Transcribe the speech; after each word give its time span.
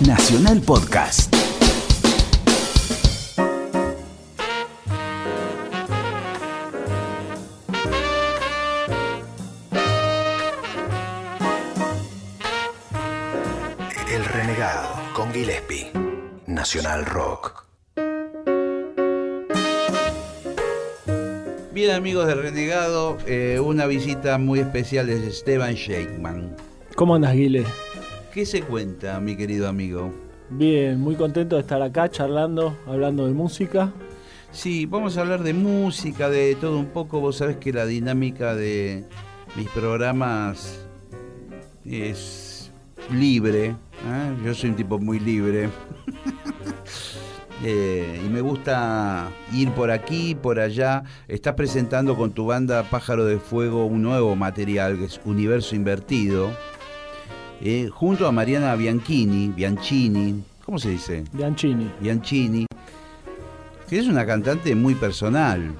Nacional 0.00 0.60
Podcast. 0.62 1.32
El 14.12 14.24
Renegado 14.24 14.88
con 15.14 15.32
Gillespie. 15.32 15.92
Nacional 16.46 17.06
Rock. 17.06 17.64
Bien 21.72 21.92
amigos 21.92 22.26
de 22.26 22.34
Renegado, 22.34 23.18
eh, 23.26 23.60
una 23.60 23.86
visita 23.86 24.36
muy 24.38 24.58
especial 24.58 25.08
es 25.10 25.22
Esteban 25.22 25.74
Shakeman. 25.74 26.56
¿Cómo 26.96 27.14
andas, 27.14 27.34
Guile? 27.34 27.64
¿Qué 28.32 28.46
se 28.46 28.62
cuenta, 28.62 29.18
mi 29.18 29.36
querido 29.36 29.68
amigo? 29.68 30.14
Bien, 30.50 31.00
muy 31.00 31.16
contento 31.16 31.56
de 31.56 31.62
estar 31.62 31.82
acá 31.82 32.08
charlando, 32.08 32.78
hablando 32.86 33.26
de 33.26 33.32
música. 33.32 33.92
Sí, 34.52 34.86
vamos 34.86 35.16
a 35.16 35.22
hablar 35.22 35.42
de 35.42 35.52
música, 35.52 36.30
de 36.30 36.54
todo 36.54 36.78
un 36.78 36.86
poco. 36.86 37.18
Vos 37.18 37.38
sabés 37.38 37.56
que 37.56 37.72
la 37.72 37.86
dinámica 37.86 38.54
de 38.54 39.04
mis 39.56 39.68
programas 39.70 40.86
es 41.84 42.70
libre. 43.12 43.66
¿eh? 43.66 44.36
Yo 44.44 44.54
soy 44.54 44.70
un 44.70 44.76
tipo 44.76 44.98
muy 44.98 45.18
libre. 45.18 45.68
Eh, 47.62 48.22
y 48.24 48.28
me 48.30 48.40
gusta 48.40 49.28
ir 49.52 49.70
por 49.72 49.90
aquí, 49.90 50.34
por 50.34 50.58
allá. 50.58 51.04
Estás 51.28 51.56
presentando 51.56 52.16
con 52.16 52.32
tu 52.32 52.46
banda 52.46 52.84
Pájaro 52.84 53.26
de 53.26 53.38
Fuego 53.38 53.84
un 53.84 54.00
nuevo 54.00 54.34
material 54.34 54.96
que 54.96 55.04
es 55.04 55.20
Universo 55.26 55.76
Invertido. 55.76 56.52
Eh, 57.60 57.88
junto 57.92 58.26
a 58.26 58.32
Mariana 58.32 58.74
Bianchini, 58.74 59.48
Bianchini, 59.48 60.42
¿cómo 60.64 60.78
se 60.78 60.90
dice? 60.90 61.24
Bianchini. 61.32 61.90
Bianchini, 62.00 62.66
que 63.88 63.98
es 63.98 64.06
una 64.06 64.24
cantante 64.26 64.74
muy 64.74 64.94
personal. 64.94 65.74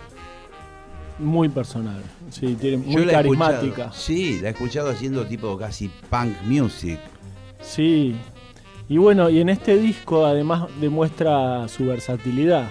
Muy 1.19 1.48
personal. 1.48 2.02
Sí, 2.30 2.56
tiene, 2.58 2.78
muy 2.78 3.04
la 3.04 3.12
carismática. 3.12 3.92
sí, 3.92 4.41
la 4.41 4.48
he 4.48 4.52
escuchado 4.52 4.91
haciendo 4.91 5.27
tipo 5.27 5.56
casi 5.58 5.91
punk 6.08 6.34
music. 6.46 6.98
Sí. 7.60 8.16
Y 8.88 8.97
bueno, 8.97 9.28
y 9.30 9.41
en 9.41 9.50
este 9.50 9.76
disco 9.78 10.24
además 10.26 10.69
demuestra 10.80 11.69
su 11.69 11.86
versatilidad. 11.86 12.69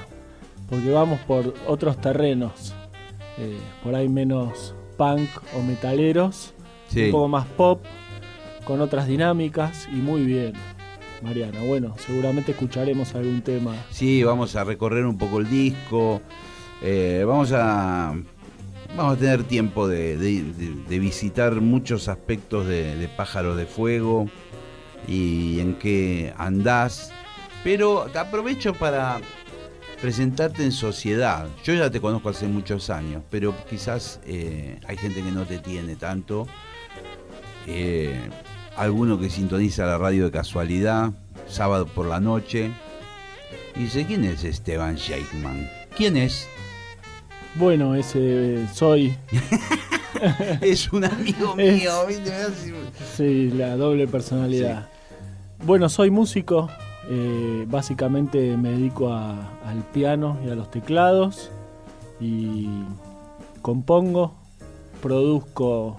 Porque 0.70 0.92
vamos 0.92 1.20
por 1.22 1.54
otros 1.68 2.00
terrenos. 2.02 2.74
eh, 3.38 3.58
por 3.84 3.96
ahí 3.96 4.10
menos 4.10 4.76
punk 4.98 5.30
o 5.58 5.62
metaleros. 5.62 6.54
Sí. 6.90 7.06
Un 7.06 7.12
poco 7.12 7.28
más 7.28 7.46
pop. 7.46 7.86
Con 8.70 8.82
otras 8.82 9.08
dinámicas. 9.08 9.90
Y 9.92 9.96
muy 9.96 10.22
bien. 10.22 10.54
Mariana, 11.24 11.60
bueno, 11.64 11.96
seguramente 11.98 12.52
escucharemos 12.52 13.16
algún 13.16 13.42
tema. 13.42 13.74
Sí, 13.90 14.24
vamos 14.24 14.56
a 14.56 14.64
recorrer 14.64 15.08
un 15.08 15.18
poco 15.18 15.40
el 15.40 15.50
disco. 15.50 16.22
eh, 16.84 17.24
vamos 17.26 17.52
a 17.52 18.14
vamos 18.96 19.18
a 19.18 19.20
tener 19.20 19.44
tiempo 19.46 19.88
de, 19.88 20.16
visitar 20.88 21.56
muchos 21.62 22.08
aspectos 22.10 22.68
de, 22.68 22.96
de 22.96 23.08
Pájaros 23.08 23.58
de 23.58 23.66
Fuego 23.66 24.28
y 25.08 25.60
en 25.62 25.74
qué 25.74 26.32
andás. 26.38 27.12
Pero 27.64 28.06
te 28.14 28.20
aprovecho 28.20 28.76
para 28.76 29.20
presentarte 30.00 30.64
en 30.64 30.72
sociedad. 30.72 31.48
Yo 31.64 31.74
ya 31.74 31.90
te 31.90 32.00
conozco 32.00 32.30
hace 32.30 32.48
muchos 32.48 32.92
años, 32.92 33.24
pero 33.32 33.56
quizás 33.68 34.20
eh, 34.28 34.80
hay 34.88 34.96
gente 34.96 35.24
que 35.24 35.32
no 35.32 35.48
te 35.48 35.58
tiene 35.58 35.96
tanto. 35.96 36.46
Eh, 37.66 38.30
alguno 38.80 39.20
que 39.20 39.30
sintoniza 39.30 39.86
la 39.86 39.98
radio 39.98 40.26
de 40.26 40.32
casualidad, 40.32 41.12
sábado 41.48 41.86
por 41.86 42.06
la 42.08 42.20
noche. 42.20 42.72
Y 43.76 43.82
dice, 43.84 44.06
¿quién 44.06 44.24
es 44.26 44.44
Esteban 44.44 44.96
Shakeman? 44.96 45.70
¿Quién 45.96 46.18
es? 46.18 46.48
Bueno, 47.56 47.96
ese 47.96 48.66
soy. 48.74 49.16
Es 50.62 50.92
un 50.92 51.06
amigo 51.06 51.56
mío. 51.58 51.92
¿viste? 52.08 52.32
Sí, 53.16 53.52
la 53.52 53.78
doble 53.78 54.08
personalidad. 54.08 54.90
Bueno, 55.64 55.88
soy 55.88 56.10
músico. 56.10 56.70
eh, 57.12 57.66
básicamente 57.68 58.56
me 58.58 58.70
dedico 58.72 59.14
a- 59.14 59.50
al 59.66 59.84
piano 59.94 60.38
y 60.46 60.50
a 60.50 60.56
los 60.56 60.70
teclados. 60.72 61.52
Y 62.20 62.68
compongo, 63.62 64.36
produzco 65.02 65.98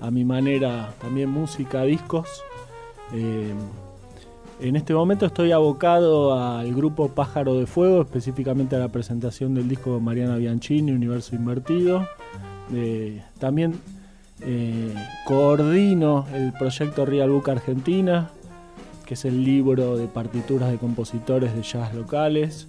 a 0.00 0.10
mi 0.10 0.24
manera 0.24 0.94
también 1.00 1.30
música, 1.30 1.82
discos. 1.82 2.28
Eh, 3.12 3.52
en 4.60 4.76
este 4.76 4.94
momento 4.94 5.26
estoy 5.26 5.52
abocado 5.52 6.38
al 6.38 6.74
grupo 6.74 7.08
Pájaro 7.08 7.58
de 7.58 7.66
Fuego, 7.66 8.02
específicamente 8.02 8.76
a 8.76 8.78
la 8.78 8.88
presentación 8.88 9.54
del 9.54 9.68
disco 9.68 9.92
con 9.94 10.04
Mariana 10.04 10.36
Bianchini, 10.36 10.92
Universo 10.92 11.34
Invertido. 11.34 12.06
Eh, 12.74 13.22
también 13.38 13.78
eh, 14.40 14.94
coordino 15.26 16.26
el 16.34 16.52
proyecto 16.52 17.04
Real 17.04 17.30
Book 17.30 17.50
Argentina, 17.50 18.30
que 19.04 19.14
es 19.14 19.24
el 19.24 19.44
libro 19.44 19.96
de 19.96 20.08
partituras 20.08 20.70
de 20.70 20.78
compositores 20.78 21.54
de 21.54 21.62
jazz 21.62 21.94
locales. 21.94 22.68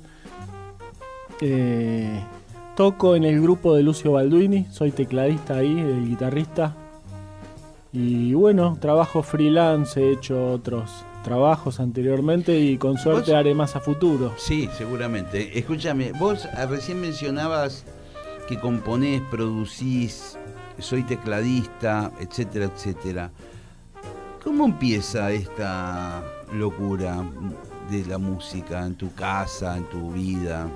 Toco 2.76 3.16
en 3.16 3.24
el 3.24 3.42
grupo 3.42 3.74
de 3.74 3.82
Lucio 3.82 4.12
Balduini, 4.12 4.68
soy 4.70 4.92
tecladista 4.92 5.56
ahí, 5.56 5.80
el 5.80 6.08
guitarrista. 6.08 6.76
Y 8.00 8.36
bueno, 8.36 8.78
trabajo 8.80 9.24
freelance, 9.24 10.00
he 10.00 10.12
hecho 10.12 10.52
otros 10.52 11.04
trabajos 11.24 11.80
anteriormente 11.80 12.60
y 12.60 12.78
con 12.78 13.00
suerte 13.00 13.36
haré 13.36 13.56
más 13.56 13.76
a 13.76 13.80
futuro. 13.80 14.36
Sí, 14.38 14.70
seguramente. 14.78 15.58
Escúchame, 15.58 16.12
vos 16.12 16.48
ah, 16.56 16.68
recién 16.68 17.02
mencionabas 17.02 17.86
que 18.48 18.60
componés, 18.60 19.24
producís, 19.32 20.38
soy 20.78 21.02
tecladista, 21.02 22.12
etcétera, 22.20 22.66
etcétera. 22.66 23.32
¿Cómo 24.44 24.66
empieza 24.66 25.32
esta 25.32 26.22
locura 26.54 27.24
de 27.90 28.06
la 28.06 28.20
música 28.20 28.86
en 28.86 28.94
tu 28.94 29.12
casa, 29.16 29.76
en 29.76 29.86
tu 29.86 30.12
vida? 30.12 30.68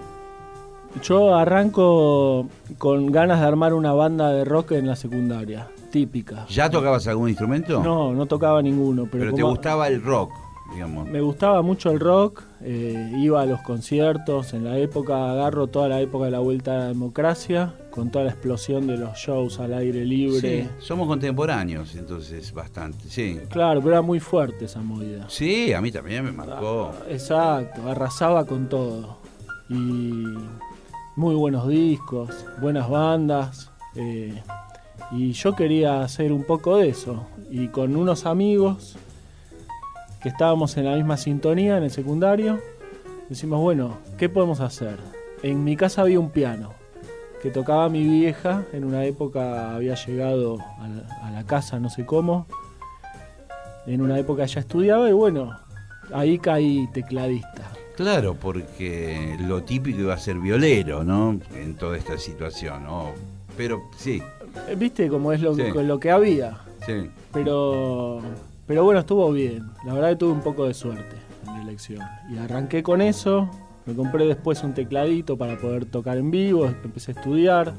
Yo 1.04 1.36
arranco 1.36 2.48
con 2.80 3.12
ganas 3.12 3.42
de 3.42 3.46
armar 3.46 3.76
una 3.76 3.94
banda 3.94 4.30
de 4.30 4.44
rock 4.44 4.72
en 4.72 4.88
la 4.88 4.96
secundaria, 4.96 5.70
típica. 5.92 6.46
¿Ya 6.50 6.70
tocabas 6.70 7.06
algún 7.08 7.30
instrumento? 7.30 7.84
No, 7.84 8.14
no 8.14 8.26
tocaba 8.26 8.62
ninguno, 8.62 9.08
pero, 9.12 9.26
Pero 9.26 9.36
te 9.36 9.44
gustaba 9.44 9.88
el 9.88 10.02
rock, 10.02 10.32
digamos. 10.74 11.08
me 11.08 11.22
gustaba 11.22 11.62
mucho 11.62 11.92
el 11.92 12.00
rock, 12.00 12.44
eh, 12.62 13.12
iba 13.18 13.42
a 13.42 13.46
los 13.46 13.62
conciertos, 13.62 14.54
en 14.54 14.64
la 14.64 14.78
época, 14.78 15.32
agarro 15.32 15.68
toda 15.68 15.88
la 15.90 16.00
época 16.02 16.26
de 16.26 16.32
la 16.32 16.40
vuelta 16.40 16.74
a 16.76 16.78
la 16.80 16.88
democracia, 16.88 17.76
con 17.92 18.10
toda 18.10 18.26
la 18.26 18.32
explosión 18.32 18.88
de 18.88 18.98
los 18.98 19.18
shows 19.18 19.60
al 19.60 19.74
aire 19.74 20.06
libre. 20.06 20.40
Sí, 20.64 20.70
somos 20.80 21.08
contemporáneos, 21.08 21.94
entonces 21.96 22.54
bastante, 22.54 23.10
sí. 23.10 23.40
Claro, 23.50 23.82
pero 23.82 23.94
era 23.96 24.02
muy 24.02 24.20
fuerte 24.22 24.66
esa 24.66 24.82
movida. 24.82 25.26
Sí, 25.30 25.74
a 25.74 25.82
mí 25.82 25.92
también 25.92 26.24
me 26.24 26.32
marcó. 26.32 26.92
Ah, 26.94 27.04
Exacto, 27.10 27.88
arrasaba 27.90 28.46
con 28.46 28.70
todo. 28.70 29.18
Y 29.70 30.24
muy 31.18 31.36
buenos 31.36 31.68
discos, 31.68 32.30
buenas 32.62 32.90
bandas. 32.90 33.70
eh, 33.96 34.42
y 35.12 35.34
yo 35.34 35.56
quería 35.56 36.02
hacer 36.02 36.32
un 36.32 36.44
poco 36.44 36.78
de 36.78 36.90
eso. 36.90 37.28
Y 37.50 37.68
con 37.68 37.96
unos 37.96 38.26
amigos 38.26 38.96
que 40.22 40.30
estábamos 40.30 40.78
en 40.78 40.86
la 40.86 40.96
misma 40.96 41.18
sintonía 41.18 41.78
en 41.78 41.84
el 41.84 41.92
secundario, 41.92 42.60
decimos, 43.28 43.60
bueno, 43.60 43.98
¿qué 44.18 44.30
podemos 44.30 44.60
hacer? 44.60 44.98
En 45.44 45.64
mi 45.64 45.76
casa 45.76 46.04
había 46.04 46.20
un 46.20 46.30
piano 46.30 46.74
que 47.42 47.50
tocaba 47.50 47.90
mi 47.90 48.04
vieja, 48.04 48.66
en 48.72 48.84
una 48.84 49.04
época 49.06 49.76
había 49.76 49.96
llegado 49.96 50.60
a 50.80 51.32
la, 51.32 51.44
casa, 51.44 51.80
no 51.80 51.90
sé 51.90 52.06
cómo, 52.06 52.46
en 53.88 54.02
una 54.02 54.20
época 54.20 54.44
ella 54.44 54.62
estudiaba 54.62 55.10
y 55.10 55.14
bueno, 55.14 55.58
ahí 56.14 56.38
caí 56.38 56.88
tecladista. 56.94 57.72
Claro, 57.96 58.36
porque 58.36 59.38
lo 59.40 59.64
típico 59.64 60.00
iba 60.00 60.14
a 60.14 60.18
ser 60.18 60.38
violero, 60.38 61.04
¿no? 61.04 61.40
En 61.56 61.76
toda 61.76 61.98
esta 61.98 62.18
situación, 62.18 62.84
¿no? 62.84 63.12
Pero 63.58 63.82
sí, 63.98 64.22
Viste 64.78 65.08
cómo 65.10 65.32
es 65.32 65.42
lo, 65.42 65.54
Sí. 65.56 65.64
con 65.74 65.88
lo 65.88 66.00
que 66.00 66.12
había, 66.12 66.58
sí. 66.86 67.10
pero, 67.34 68.20
pero 68.68 68.84
bueno, 68.84 69.00
estuvo 69.00 69.32
bien. 69.32 69.70
La 69.86 69.94
verdad 69.94 70.10
que 70.10 70.16
tuve 70.18 70.32
un 70.32 70.42
poco 70.42 70.66
de 70.68 70.74
suerte 70.74 71.16
en 71.48 71.54
la 71.54 71.62
elección. 71.62 72.00
Y 72.34 72.38
arranqué 72.38 72.84
con 72.84 73.02
eso, 73.02 73.50
me 73.86 73.94
compré 73.96 74.26
después 74.26 74.64
un 74.64 74.74
tecladito 74.74 75.38
para 75.38 75.58
poder 75.58 75.86
tocar 75.86 76.18
en 76.18 76.32
vivo, 76.32 76.66
empecé 76.66 77.12
a 77.12 77.16
estudiar 77.16 77.74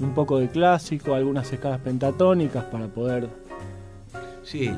un 0.00 0.12
poco 0.14 0.38
de 0.38 0.48
clásico, 0.48 1.14
algunas 1.14 1.52
escalas 1.52 1.80
pentatónicas 1.80 2.64
para 2.64 2.86
poder 2.88 3.28
Sí, 4.42 4.70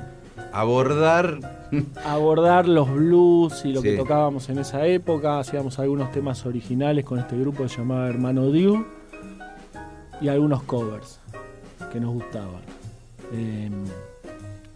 abordar. 0.53 1.38
abordar 2.05 2.69
los 2.69 2.93
blues 2.93 3.64
y 3.64 3.73
lo 3.73 3.81
Sí. 3.81 3.88
que 3.91 3.97
tocábamos 3.97 4.49
en 4.49 4.58
esa 4.58 4.87
época. 4.87 5.38
Hacíamos 5.41 5.79
algunos 5.79 6.12
temas 6.12 6.44
originales 6.47 7.05
con 7.05 7.19
este 7.19 7.37
grupo 7.38 7.62
que 7.64 7.69
se 7.69 7.79
llamaba 7.79 8.08
Hermano 8.08 8.50
Diu 8.50 8.85
y 10.20 10.28
algunos 10.28 10.62
covers 10.62 11.20
que 11.92 12.00
nos 12.00 12.14
gustaban. 12.14 12.62
Eh, 13.32 13.70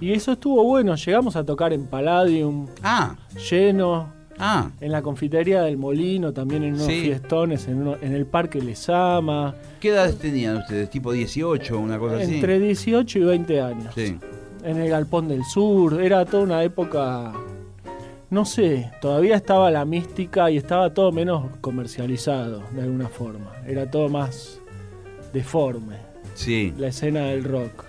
Y 0.02 0.12
eso 0.12 0.32
estuvo 0.32 0.64
bueno, 0.64 0.94
llegamos 0.94 1.36
a 1.36 1.44
tocar 1.44 1.72
en 1.74 1.84
Palladium, 1.86 2.66
Ah, 2.82 3.16
lleno, 3.50 4.08
ah, 4.38 4.70
en 4.80 4.92
la 4.92 5.02
confitería 5.02 5.60
del 5.62 5.76
Molino, 5.76 6.32
también 6.32 6.62
en 6.62 6.72
unos 6.74 6.86
Sí. 6.86 7.02
fiestones, 7.02 7.68
en, 7.68 7.82
uno- 7.82 7.96
en 8.00 8.14
el 8.14 8.24
Parque 8.24 8.62
Lesama, 8.62 9.54
¿qué 9.78 9.90
edades 9.90 10.18
tenían 10.18 10.56
ustedes? 10.56 10.88
¿Tipo 10.88 11.12
18 11.12 11.76
o 11.76 11.80
una 11.80 11.98
cosa 11.98 12.16
así? 12.16 12.36
entre 12.36 12.58
18 12.58 13.18
y 13.18 13.22
20 13.24 13.60
años. 13.60 13.92
Sí. 13.94 14.16
En 14.64 14.78
el 14.78 14.88
Galpón 14.88 15.28
del 15.28 15.44
Sur, 15.44 16.00
era 16.02 16.24
toda 16.24 16.44
una 16.44 16.62
época, 16.64 17.32
no 18.30 18.44
sé, 18.46 18.90
todavía 19.02 19.36
estaba 19.36 19.70
la 19.70 19.84
mística 19.84 20.50
y 20.50 20.56
estaba 20.56 20.94
todo 20.94 21.12
menos 21.12 21.44
comercializado 21.60 22.62
de 22.74 22.82
alguna 22.82 23.08
forma, 23.08 23.52
era 23.66 23.90
todo 23.90 24.08
más 24.08 24.60
deforme, 25.32 25.96
Sí, 26.34 26.72
la 26.78 26.88
escena 26.88 27.26
del 27.26 27.44
rock, 27.44 27.84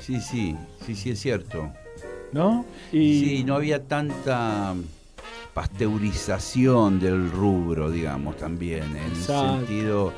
sí, 0.00 0.20
sí, 0.20 0.56
sí, 0.84 0.94
sí, 0.94 1.10
es 1.10 1.20
cierto. 1.20 1.72
¿no? 2.32 2.64
Y 2.92 3.20
Sí, 3.20 3.44
no 3.44 3.54
había 3.54 3.82
tanta 3.84 4.74
pasteurización 5.54 7.00
del 7.00 7.30
rubro, 7.30 7.90
digamos, 7.90 8.36
también, 8.36 8.84
en 8.84 8.96
el 9.10 9.16
sentido, 9.16 10.12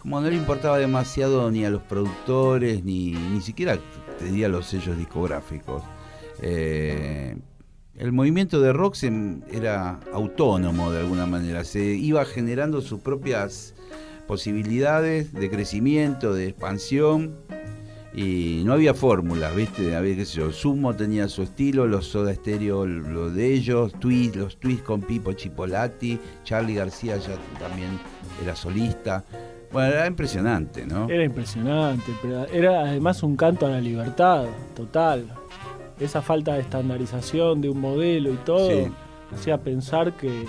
como 0.00 0.20
no 0.20 0.28
le 0.30 0.36
importaba 0.36 0.78
demasiado 0.78 1.50
ni 1.50 1.64
a 1.64 1.70
los 1.70 1.82
productores, 1.82 2.84
ni, 2.84 3.10
ni 3.12 3.40
siquiera, 3.40 3.78
te 4.18 4.24
diría, 4.26 4.46
a 4.46 4.48
los 4.50 4.66
sellos 4.66 4.96
discográficos. 4.96 5.82
Eh, 6.40 7.36
el 7.96 8.12
movimiento 8.12 8.60
de 8.60 8.72
rock 8.72 8.94
se- 8.94 9.36
era 9.52 10.00
autónomo 10.12 10.90
de 10.90 11.00
alguna 11.00 11.26
manera, 11.26 11.64
se 11.64 11.82
iba 11.84 12.24
generando 12.24 12.80
sus 12.80 13.00
propias 13.00 13.74
posibilidades 14.26 15.32
de 15.32 15.50
crecimiento, 15.50 16.32
de 16.34 16.48
expansión, 16.48 17.36
y 18.16 18.62
no 18.64 18.74
había 18.74 18.94
fórmulas, 18.94 19.56
¿viste? 19.56 19.96
Había, 19.96 20.14
qué 20.14 20.24
sé 20.24 20.36
yo, 20.36 20.52
Sumo 20.52 20.94
tenía 20.94 21.26
su 21.28 21.42
estilo, 21.42 21.86
los 21.88 22.06
Soda 22.06 22.32
Stereo 22.32 22.86
lo 22.86 23.28
de 23.30 23.52
ellos, 23.52 23.92
Twist, 23.98 24.36
los 24.36 24.56
Twist 24.58 24.84
con 24.84 25.00
Pipo 25.02 25.32
Chipolati, 25.32 26.20
Charlie 26.44 26.74
García 26.74 27.16
ya 27.16 27.36
también 27.58 27.88
era 28.42 28.54
solista. 28.54 29.24
Bueno, 29.72 29.88
era 29.92 30.06
impresionante, 30.06 30.86
¿no? 30.86 31.08
Era 31.10 31.24
impresionante, 31.24 32.12
pero 32.22 32.46
era 32.46 32.82
además 32.82 33.20
un 33.24 33.34
canto 33.34 33.66
a 33.66 33.70
la 33.70 33.80
libertad 33.80 34.44
total. 34.76 35.26
Esa 35.98 36.22
falta 36.22 36.54
de 36.54 36.60
estandarización 36.60 37.60
de 37.60 37.70
un 37.70 37.80
modelo 37.80 38.32
y 38.32 38.36
todo 38.36 38.70
Sí. 38.70 38.92
hacía 39.34 39.58
pensar 39.60 40.12
que 40.16 40.44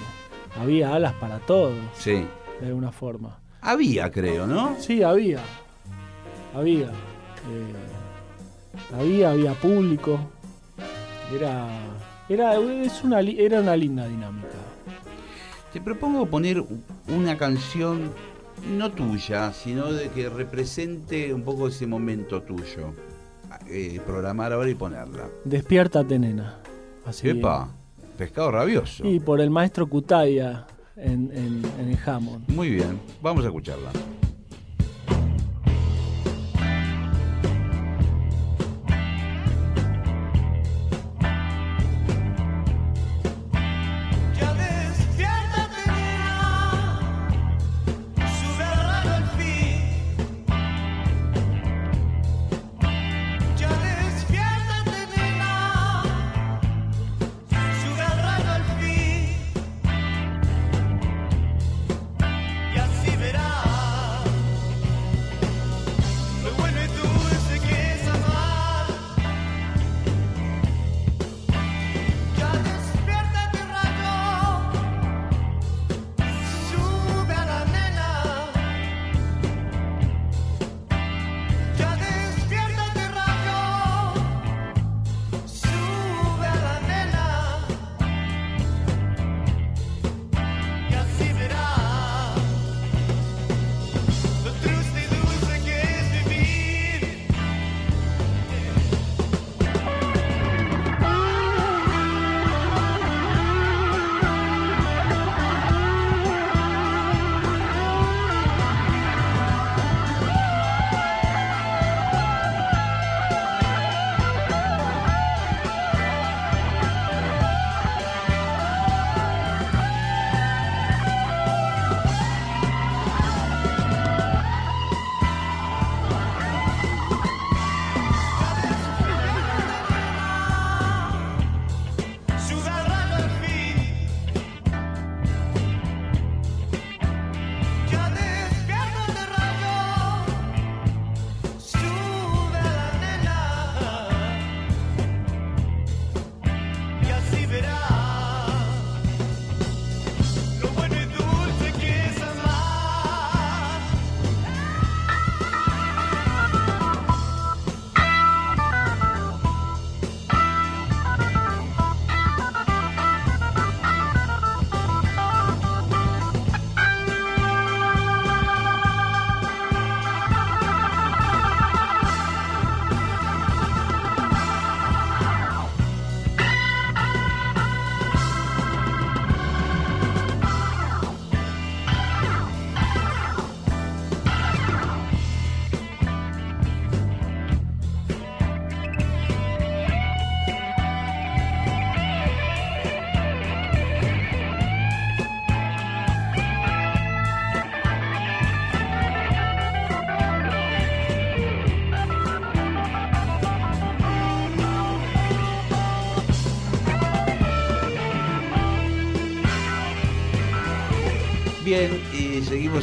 había 0.62 0.94
alas 0.94 1.14
para 1.14 1.40
todos, 1.40 1.74
Sí. 1.98 2.26
de 2.62 2.68
alguna 2.68 2.92
forma. 2.92 3.40
Había, 3.66 4.12
creo, 4.12 4.46
¿no? 4.46 4.76
Sí, 4.80 5.02
había. 5.02 5.40
Había. 6.54 6.88
Eh, 6.88 7.74
había, 8.96 9.32
había 9.32 9.54
público. 9.54 10.20
Era. 11.34 11.68
Era, 12.30 12.58
es 12.58 13.04
una, 13.04 13.22
era 13.22 13.62
una 13.62 13.76
linda 13.76 14.08
dinámica. 14.08 14.58
Te 15.74 15.82
propongo 15.82 16.28
poner 16.28 16.64
una 17.08 17.38
canción 17.38 18.12
no 18.78 18.92
tuya, 18.92 19.52
sino 19.52 19.92
de 19.92 20.10
que 20.10 20.30
represente 20.30 21.34
un 21.34 21.42
poco 21.42 21.68
ese 21.68 21.88
momento 21.88 22.44
tuyo. 22.44 22.94
Eh, 23.68 24.00
programar 24.06 24.54
ahora 24.54 24.70
y 24.70 24.76
ponerla. 24.76 25.28
Despiértate, 25.44 26.20
nena. 26.20 26.60
Así. 27.04 27.30
Epa, 27.30 27.70
pescado 28.16 28.52
rabioso. 28.52 29.08
Y 29.08 29.20
por 29.20 29.42
el 29.42 29.50
maestro 29.50 29.88
Cutaya 29.88 30.68
en, 30.98 31.55
Muy 32.48 32.70
bien, 32.70 33.00
vamos 33.22 33.44
a 33.44 33.48
escucharla. 33.48 33.92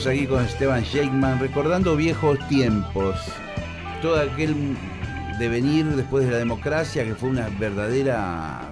Aquí 0.07 0.27
con 0.27 0.45
Esteban 0.45 0.83
Sheikman, 0.83 1.39
recordando 1.39 1.95
viejos 1.95 2.37
tiempos. 2.49 3.17
Todo 4.01 4.21
aquel 4.21 4.77
devenir 5.39 5.87
después 5.95 6.25
de 6.25 6.33
la 6.33 6.39
democracia, 6.39 7.05
que 7.05 7.15
fue 7.15 7.29
una 7.29 7.49
verdadera, 7.49 8.63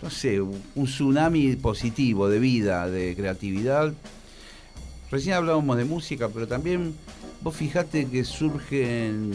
no 0.00 0.10
sé, 0.10 0.40
un 0.40 0.84
tsunami 0.84 1.56
positivo 1.56 2.28
de 2.28 2.38
vida, 2.38 2.88
de 2.88 3.16
creatividad. 3.16 3.92
Recién 5.10 5.34
hablábamos 5.34 5.76
de 5.76 5.84
música, 5.84 6.28
pero 6.28 6.46
también 6.46 6.94
vos 7.40 7.56
fijate 7.56 8.06
que 8.06 8.22
surgen, 8.22 9.32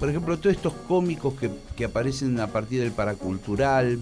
por 0.00 0.08
ejemplo, 0.08 0.36
todos 0.36 0.56
estos 0.56 0.72
cómicos 0.88 1.34
que, 1.34 1.50
que 1.76 1.84
aparecen 1.84 2.40
a 2.40 2.48
partir 2.48 2.80
del 2.80 2.92
paracultural, 2.92 4.00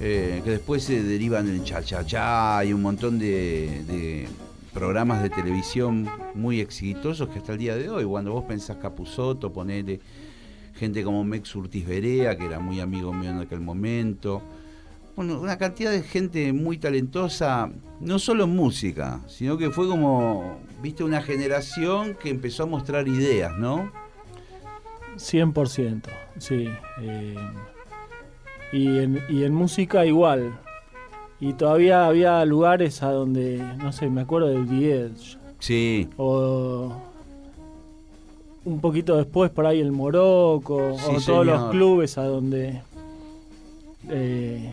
eh, 0.00 0.40
que 0.42 0.50
después 0.50 0.82
se 0.82 1.02
derivan 1.04 1.48
en 1.48 1.62
cha-cha-cha 1.62 2.64
y 2.64 2.72
un 2.72 2.82
montón 2.82 3.20
de 3.20 4.26
programas 4.72 5.22
de 5.22 5.30
televisión 5.30 6.08
muy 6.34 6.60
exitosos 6.60 7.28
que 7.28 7.38
hasta 7.38 7.52
el 7.52 7.58
día 7.58 7.76
de 7.76 7.90
hoy, 7.90 8.04
cuando 8.04 8.32
vos 8.32 8.44
pensás 8.44 8.78
Capuzoto, 8.78 9.52
ponele 9.52 10.00
gente 10.74 11.04
como 11.04 11.22
Mex 11.24 11.54
Urtiz 11.54 11.86
Berea, 11.86 12.36
que 12.36 12.46
era 12.46 12.58
muy 12.58 12.80
amigo 12.80 13.12
mío 13.12 13.30
en 13.30 13.40
aquel 13.40 13.60
momento. 13.60 14.42
Bueno, 15.14 15.38
una 15.38 15.58
cantidad 15.58 15.90
de 15.90 16.02
gente 16.02 16.52
muy 16.54 16.78
talentosa, 16.78 17.70
no 18.00 18.18
solo 18.18 18.44
en 18.44 18.56
música, 18.56 19.20
sino 19.28 19.58
que 19.58 19.70
fue 19.70 19.86
como, 19.86 20.58
viste, 20.80 21.04
una 21.04 21.20
generación 21.20 22.14
que 22.14 22.30
empezó 22.30 22.62
a 22.62 22.66
mostrar 22.66 23.06
ideas, 23.08 23.52
¿no? 23.58 23.92
100%, 25.16 26.04
sí. 26.38 26.66
eh, 27.02 27.36
y, 28.72 28.98
en, 28.98 29.22
y 29.28 29.44
en 29.44 29.52
música 29.52 30.06
igual. 30.06 30.58
Y 31.42 31.54
todavía 31.54 32.06
había 32.06 32.44
lugares 32.44 33.02
a 33.02 33.10
donde, 33.10 33.58
no 33.78 33.90
sé, 33.92 34.08
me 34.08 34.20
acuerdo 34.20 34.46
del 34.46 34.66
The 34.68 35.00
Edge. 35.06 35.36
Sí, 35.58 36.08
O 36.16 36.92
un 38.64 38.80
poquito 38.80 39.16
después 39.16 39.50
por 39.50 39.66
ahí 39.66 39.80
el 39.80 39.90
Morocco. 39.90 40.94
Sí, 40.96 41.04
o 41.04 41.08
todos 41.08 41.24
señor. 41.24 41.46
los 41.46 41.70
clubes 41.72 42.16
a 42.16 42.24
donde 42.24 42.80
eh, 44.08 44.70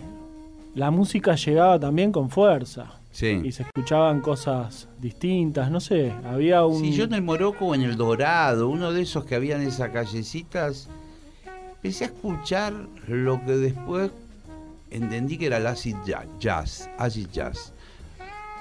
la 0.75 0.91
música 0.91 1.33
llegaba 1.35 1.79
también 1.79 2.11
con 2.11 2.29
fuerza. 2.29 2.93
sí. 3.11 3.41
Y 3.43 3.51
se 3.51 3.63
escuchaban 3.63 4.21
cosas 4.21 4.87
distintas, 5.01 5.71
no 5.71 5.79
sé, 5.79 6.13
había 6.23 6.63
un... 6.65 6.81
Si 6.81 6.91
yo 6.91 7.05
en 7.05 7.13
el 7.15 7.23
Morocco 7.23 7.65
o 7.65 7.73
en 7.75 7.81
el 7.81 7.97
Dorado, 7.97 8.69
uno 8.69 8.91
de 8.93 9.01
esos 9.01 9.25
que 9.25 9.33
había 9.33 9.55
en 9.55 9.63
esas 9.63 9.89
callecitas, 9.89 10.87
empecé 11.77 12.03
a 12.03 12.07
escuchar 12.07 12.73
lo 13.07 13.43
que 13.43 13.53
después 13.53 14.11
entendí 14.91 15.37
que 15.37 15.47
era 15.47 15.57
el 15.57 15.67
acid 15.67 15.95
ja- 16.05 16.25
jazz, 16.39 16.89
acid 16.97 17.27
jazz, 17.31 17.73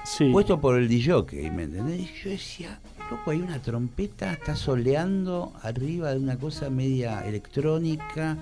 sí. 0.05 0.29
puesto 0.31 0.59
por 0.59 0.77
el 0.77 0.87
DJ, 0.87 1.23
¿me 1.51 1.63
entendés? 1.63 1.99
Y 2.01 2.11
yo 2.23 2.29
decía, 2.29 2.79
loco, 3.09 3.31
hay 3.31 3.39
una 3.41 3.61
trompeta, 3.61 4.33
está 4.33 4.55
soleando 4.55 5.53
arriba 5.63 6.11
de 6.11 6.19
una 6.19 6.37
cosa 6.37 6.69
media 6.69 7.25
electrónica 7.25 8.37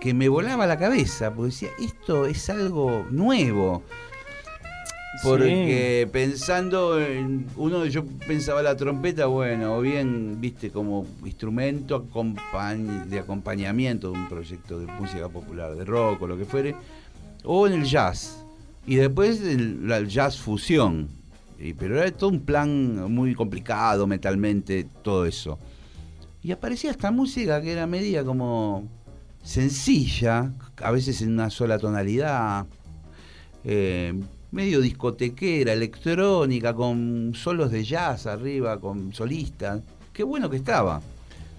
que 0.00 0.14
me 0.14 0.28
volaba 0.28 0.66
la 0.66 0.78
cabeza, 0.78 1.32
porque 1.32 1.50
decía, 1.52 1.68
esto 1.78 2.26
es 2.26 2.50
algo 2.50 3.06
nuevo. 3.10 3.82
Porque 5.22 6.08
pensando 6.10 6.98
en 6.98 7.46
uno, 7.56 7.84
yo 7.84 8.04
pensaba 8.26 8.62
la 8.62 8.76
trompeta, 8.76 9.26
bueno, 9.26 9.76
o 9.76 9.80
bien, 9.82 10.40
viste, 10.40 10.70
como 10.70 11.06
instrumento 11.24 12.04
de 13.06 13.18
acompañamiento 13.18 14.10
de 14.10 14.18
un 14.18 14.28
proyecto 14.28 14.80
de 14.80 14.86
música 14.86 15.28
popular, 15.28 15.76
de 15.76 15.84
rock 15.84 16.22
o 16.22 16.26
lo 16.26 16.38
que 16.38 16.46
fuere, 16.46 16.74
o 17.44 17.66
en 17.66 17.74
el 17.74 17.84
jazz. 17.84 18.44
Y 18.86 18.96
después 18.96 19.40
el, 19.42 20.08
jazz 20.08 20.38
fusión. 20.38 21.08
Y- 21.58 21.74
pero 21.74 22.00
era 22.00 22.10
todo 22.10 22.30
un 22.30 22.40
plan 22.40 23.12
muy 23.12 23.34
complicado 23.34 24.06
mentalmente, 24.06 24.86
todo 25.02 25.26
eso. 25.26 25.58
Y 26.42 26.50
aparecía 26.50 26.90
esta 26.90 27.10
música 27.10 27.60
que 27.62 27.72
era 27.72 27.86
media 27.86 28.24
como 28.24 28.88
sencilla, 29.44 30.52
a 30.82 30.90
veces 30.90 31.22
en 31.22 31.32
una 31.32 31.50
sola 31.50 31.78
tonalidad, 31.78 32.66
eh, 33.64 34.12
medio 34.50 34.80
discotequera, 34.80 35.72
electrónica, 35.72 36.74
con 36.74 37.32
solos 37.34 37.70
de 37.70 37.84
jazz 37.84 38.26
arriba, 38.26 38.80
con 38.80 39.14
solistas. 39.14 39.80
Qué 40.12 40.24
bueno 40.24 40.50
que 40.50 40.56
estaba. 40.56 41.00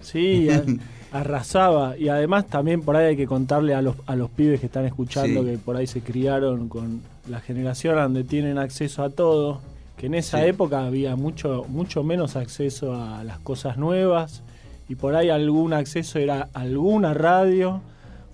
Sí, 0.02 0.48
arrasaba. 1.14 1.96
Y 1.96 2.08
además 2.08 2.46
también 2.46 2.82
por 2.82 2.96
ahí 2.96 3.06
hay 3.06 3.16
que 3.16 3.26
contarle 3.26 3.74
a 3.74 3.80
los, 3.82 3.96
a 4.06 4.16
los 4.16 4.30
pibes 4.30 4.60
que 4.60 4.66
están 4.66 4.84
escuchando 4.84 5.42
Sí. 5.42 5.46
que 5.50 5.58
por 5.58 5.76
ahí 5.76 5.86
se 5.86 6.00
criaron 6.00 6.68
con 6.68 7.00
la 7.28 7.40
generación 7.40 7.96
donde 7.96 8.24
tienen 8.24 8.58
acceso 8.58 9.02
a 9.02 9.10
todo, 9.10 9.60
que 9.96 10.06
en 10.06 10.14
esa 10.14 10.40
Sí. 10.40 10.46
época 10.46 10.84
había 10.84 11.16
mucho, 11.16 11.64
mucho 11.68 12.02
menos 12.02 12.36
acceso 12.36 12.94
a 12.94 13.22
las 13.24 13.38
cosas 13.38 13.78
nuevas 13.78 14.42
y 14.88 14.96
por 14.96 15.14
ahí 15.14 15.30
algún 15.30 15.72
acceso 15.72 16.18
era 16.18 16.48
alguna 16.52 17.14
radio 17.14 17.80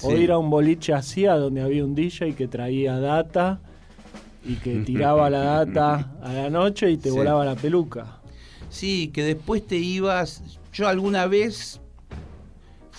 o 0.02 0.12
ir 0.12 0.32
a 0.32 0.38
un 0.38 0.48
boliche 0.50 0.94
así 0.94 1.26
a 1.26 1.34
donde 1.36 1.60
había 1.60 1.84
un 1.84 1.94
DJ 1.94 2.34
que 2.34 2.48
traía 2.48 2.98
data 2.98 3.60
y 4.44 4.54
que 4.54 4.76
tiraba 4.78 5.28
la 5.28 5.64
data 5.64 6.12
a 6.22 6.32
la 6.32 6.48
noche 6.50 6.90
y 6.90 6.96
te 6.96 7.10
volaba 7.10 7.44
la 7.44 7.54
peluca. 7.56 8.16
Sí, 8.70 9.08
que 9.08 9.22
después 9.22 9.66
te 9.66 9.76
ibas. 9.76 10.42
Yo 10.72 10.88
alguna 10.88 11.26
vez 11.26 11.79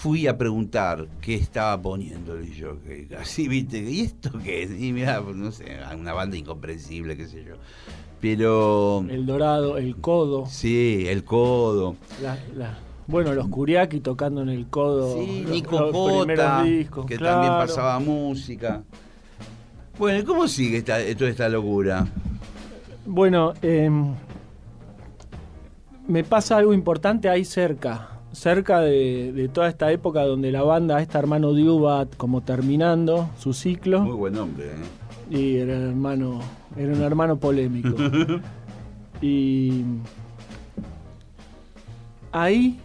fui 0.02 0.26
a 0.26 0.36
preguntar 0.36 1.06
qué 1.22 1.36
estaba 1.36 1.80
poniendo 1.80 2.34
el 2.36 2.48
jockey. 2.60 3.08
Así, 3.20 3.48
viste, 3.48 3.78
¿y 3.78 4.02
esto 4.02 4.32
qué 4.44 4.64
es? 4.64 4.72
Y 4.72 4.92
mira, 4.94 5.22
no 5.22 5.52
sé, 5.52 5.78
una 5.96 6.14
banda 6.14 6.36
incomprensible, 6.38 7.16
qué 7.16 7.28
sé 7.28 7.44
yo. 7.44 7.54
Pero. 8.20 9.06
El 9.10 9.28
dorado, 9.28 9.78
el 9.78 9.98
codo. 9.98 10.46
Sí, 10.48 11.06
el 11.08 11.24
codo. 11.24 11.96
La- 12.22 12.38
la- 12.56 12.80
bueno, 13.06 13.34
los 13.34 13.48
Kuriaki 13.50 14.00
tocando 14.00 14.42
en 14.42 14.50
el 14.50 14.68
codo. 14.68 15.14
Sí, 15.24 15.42
los- 15.44 15.52
Nico 15.52 15.80
los 15.80 15.92
Cota, 15.92 16.18
primeros 16.26 16.64
discos, 16.64 17.06
que 17.06 17.18
claro. 17.18 17.42
también 17.42 17.54
pasaba 17.68 18.00
música. 18.00 18.84
Bueno, 20.00 20.20
¿y 20.20 20.24
¿cómo 20.24 20.48
sigue 20.48 20.78
esta, 20.78 20.98
toda 21.16 21.30
esta 21.30 21.48
locura? 21.50 22.08
Bueno, 23.06 23.54
em, 23.62 24.14
me 26.08 26.24
pasa 26.24 26.58
algo 26.58 26.74
importante 26.74 27.30
ahí 27.30 27.46
cerca. 27.46 28.08
Cerca 28.34 28.80
de, 28.80 29.34
de 29.34 29.50
toda 29.50 29.68
esta 29.68 29.92
época 29.92 30.24
donde 30.24 30.52
la 30.52 30.64
banda, 30.64 31.02
esta 31.02 31.20
hermano 31.20 31.54
Diu 31.54 31.82
va 31.82 32.06
como 32.18 32.42
terminando 32.42 33.30
su 33.38 33.50
Muy 33.50 33.56
ciclo. 33.56 34.18
buen 34.18 34.38
hombre, 34.38 34.68
¿eh? 34.68 35.36
Y 35.38 35.56
era 35.58 35.76
un 35.78 35.84
hermano, 35.90 36.40
era 36.78 36.94
un 36.94 37.02
hermano 37.02 37.38
polémico. 37.38 37.96
y 39.22 39.84
ahí 42.32 42.80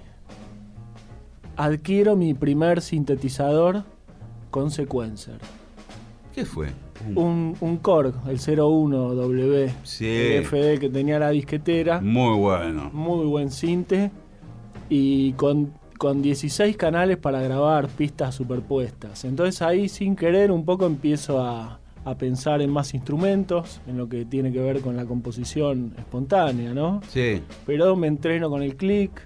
adquiero 1.57 2.17
mi 2.17 2.35
primer 2.35 2.81
sintetizador 2.81 3.85
con 4.51 4.71
sequencer. 4.71 5.39
¿Qué 6.35 6.45
fue? 6.45 6.69
Un, 7.15 7.57
un 7.61 7.77
Korg, 7.79 8.15
el 8.29 8.39
01W, 8.39 9.71
Sí. 9.85 10.07
FD 10.43 10.79
que 10.81 10.89
tenía 10.91 11.19
la 11.19 11.31
disquetera, 11.31 12.01
Muy 12.01 12.37
bueno. 12.39 12.91
muy 12.93 13.27
buen 13.27 13.51
sinte 13.51 14.11
y 14.89 15.33
con, 15.33 15.73
con 15.99 16.23
16 16.23 16.77
canales 16.77 17.17
para 17.17 17.41
grabar 17.41 17.89
pistas 17.89 18.35
superpuestas. 18.35 19.25
Entonces 19.25 19.63
ahí 19.63 19.89
sin 19.89 20.17
querer 20.17 20.51
un 20.51 20.65
poco 20.65 20.87
empiezo 20.87 21.43
a, 21.43 21.81
a 22.05 22.15
pensar 22.17 22.63
en 22.63 22.71
más 22.71 22.95
instrumentos, 22.95 23.81
en 23.87 23.97
lo 23.99 24.09
que 24.09 24.25
tiene 24.25 24.53
que 24.53 24.61
ver 24.61 24.81
con 24.81 24.97
la 24.97 25.05
composición 25.07 25.95
espontánea, 25.99 26.73
¿no? 26.75 27.01
Sí, 27.09 27.43
Pero 27.67 27.97
me 27.97 28.07
entreno 28.07 28.49
con 28.51 28.63
el 28.63 28.77
click, 28.77 29.21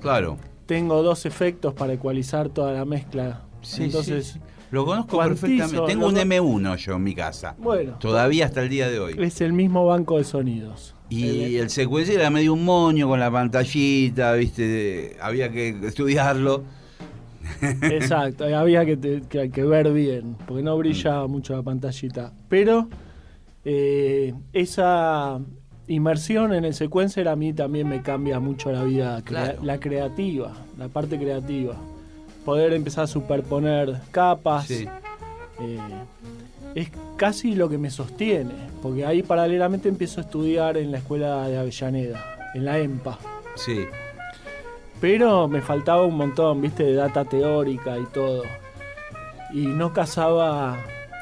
claro. 0.00 0.36
tengo 0.66 1.02
dos 1.02 1.24
efectos 1.26 1.72
para 1.74 1.92
ecualizar 1.94 2.48
toda 2.50 2.72
la 2.72 2.84
mezcla. 2.84 3.42
Sí, 3.62 3.84
Entonces, 3.84 4.26
sí, 4.26 4.32
sí. 4.34 4.40
Lo 4.72 4.86
conozco 4.86 5.18
perfectamente. 5.18 5.86
Tengo 5.86 6.06
un 6.06 6.14
lo- 6.14 6.20
M1 6.22 6.76
yo 6.76 6.94
en 6.94 7.02
mi 7.02 7.14
casa. 7.14 7.54
bueno, 7.58 7.92
Todavía 8.00 8.46
hasta 8.46 8.62
el 8.62 8.70
día 8.70 8.88
de 8.90 8.98
hoy. 9.00 9.14
es 9.18 9.40
el 9.42 9.52
mismo 9.52 9.84
banco 9.84 10.16
de 10.16 10.24
sonidos. 10.24 10.94
Y 11.14 11.44
El- 11.44 11.56
el 11.62 11.70
secuencia 11.70 12.14
era 12.14 12.30
medio 12.30 12.52
un 12.54 12.64
moño 12.64 13.06
con 13.08 13.20
la 13.20 13.30
pantallita, 13.30 14.32
viste, 14.34 15.16
había 15.20 15.50
que 15.50 15.68
estudiarlo. 15.86 16.62
Exacto, 17.82 18.44
había 18.44 18.84
que, 18.86 18.96
te- 18.96 19.22
que- 19.28 19.50
que 19.50 19.64
ver 19.64 19.92
bien, 19.92 20.36
porque 20.46 20.62
no 20.62 20.76
brillaba 20.78 21.26
mucho 21.26 21.54
la 21.56 21.62
pantallita. 21.62 22.32
Pero 22.48 22.88
eh, 23.64 24.32
esa 24.52 25.38
inmersión 25.88 26.54
en 26.54 26.64
el 26.64 26.74
sequencer 26.74 27.28
a 27.28 27.36
mí 27.36 27.52
también 27.52 27.88
me 27.88 28.00
cambia 28.02 28.40
mucho 28.40 28.72
la 28.72 28.84
vida, 28.84 29.22
la 29.62 29.78
creativa, 29.78 30.52
la 30.78 30.88
parte 30.88 31.18
creativa. 31.18 31.76
Poder 32.44 32.72
empezar 32.72 33.04
a 33.04 33.06
superponer 33.06 34.00
capas. 34.10 34.66
Sí. 34.66 34.86
eh, 35.60 35.78
es 36.74 36.90
casi 37.16 37.54
lo 37.54 37.68
que 37.68 37.78
me 37.78 37.90
sostiene, 37.90 38.54
porque 38.82 39.04
ahí 39.06 39.22
paralelamente 39.22 39.88
empiezo 39.88 40.20
a 40.20 40.24
estudiar 40.24 40.76
en 40.76 40.92
la 40.92 40.98
escuela 40.98 41.48
de 41.48 41.58
Avellaneda, 41.58 42.50
en 42.54 42.64
la 42.64 42.78
EMPA. 42.78 43.18
Sí. 43.56 43.84
Pero 45.00 45.48
me 45.48 45.60
faltaba 45.60 46.04
un 46.04 46.16
montón, 46.16 46.60
viste, 46.60 46.84
de 46.84 46.94
data 46.94 47.24
teórica 47.24 47.98
y 47.98 48.04
todo. 48.06 48.44
Y 49.52 49.66
no 49.66 49.92
cazaba 49.92 50.78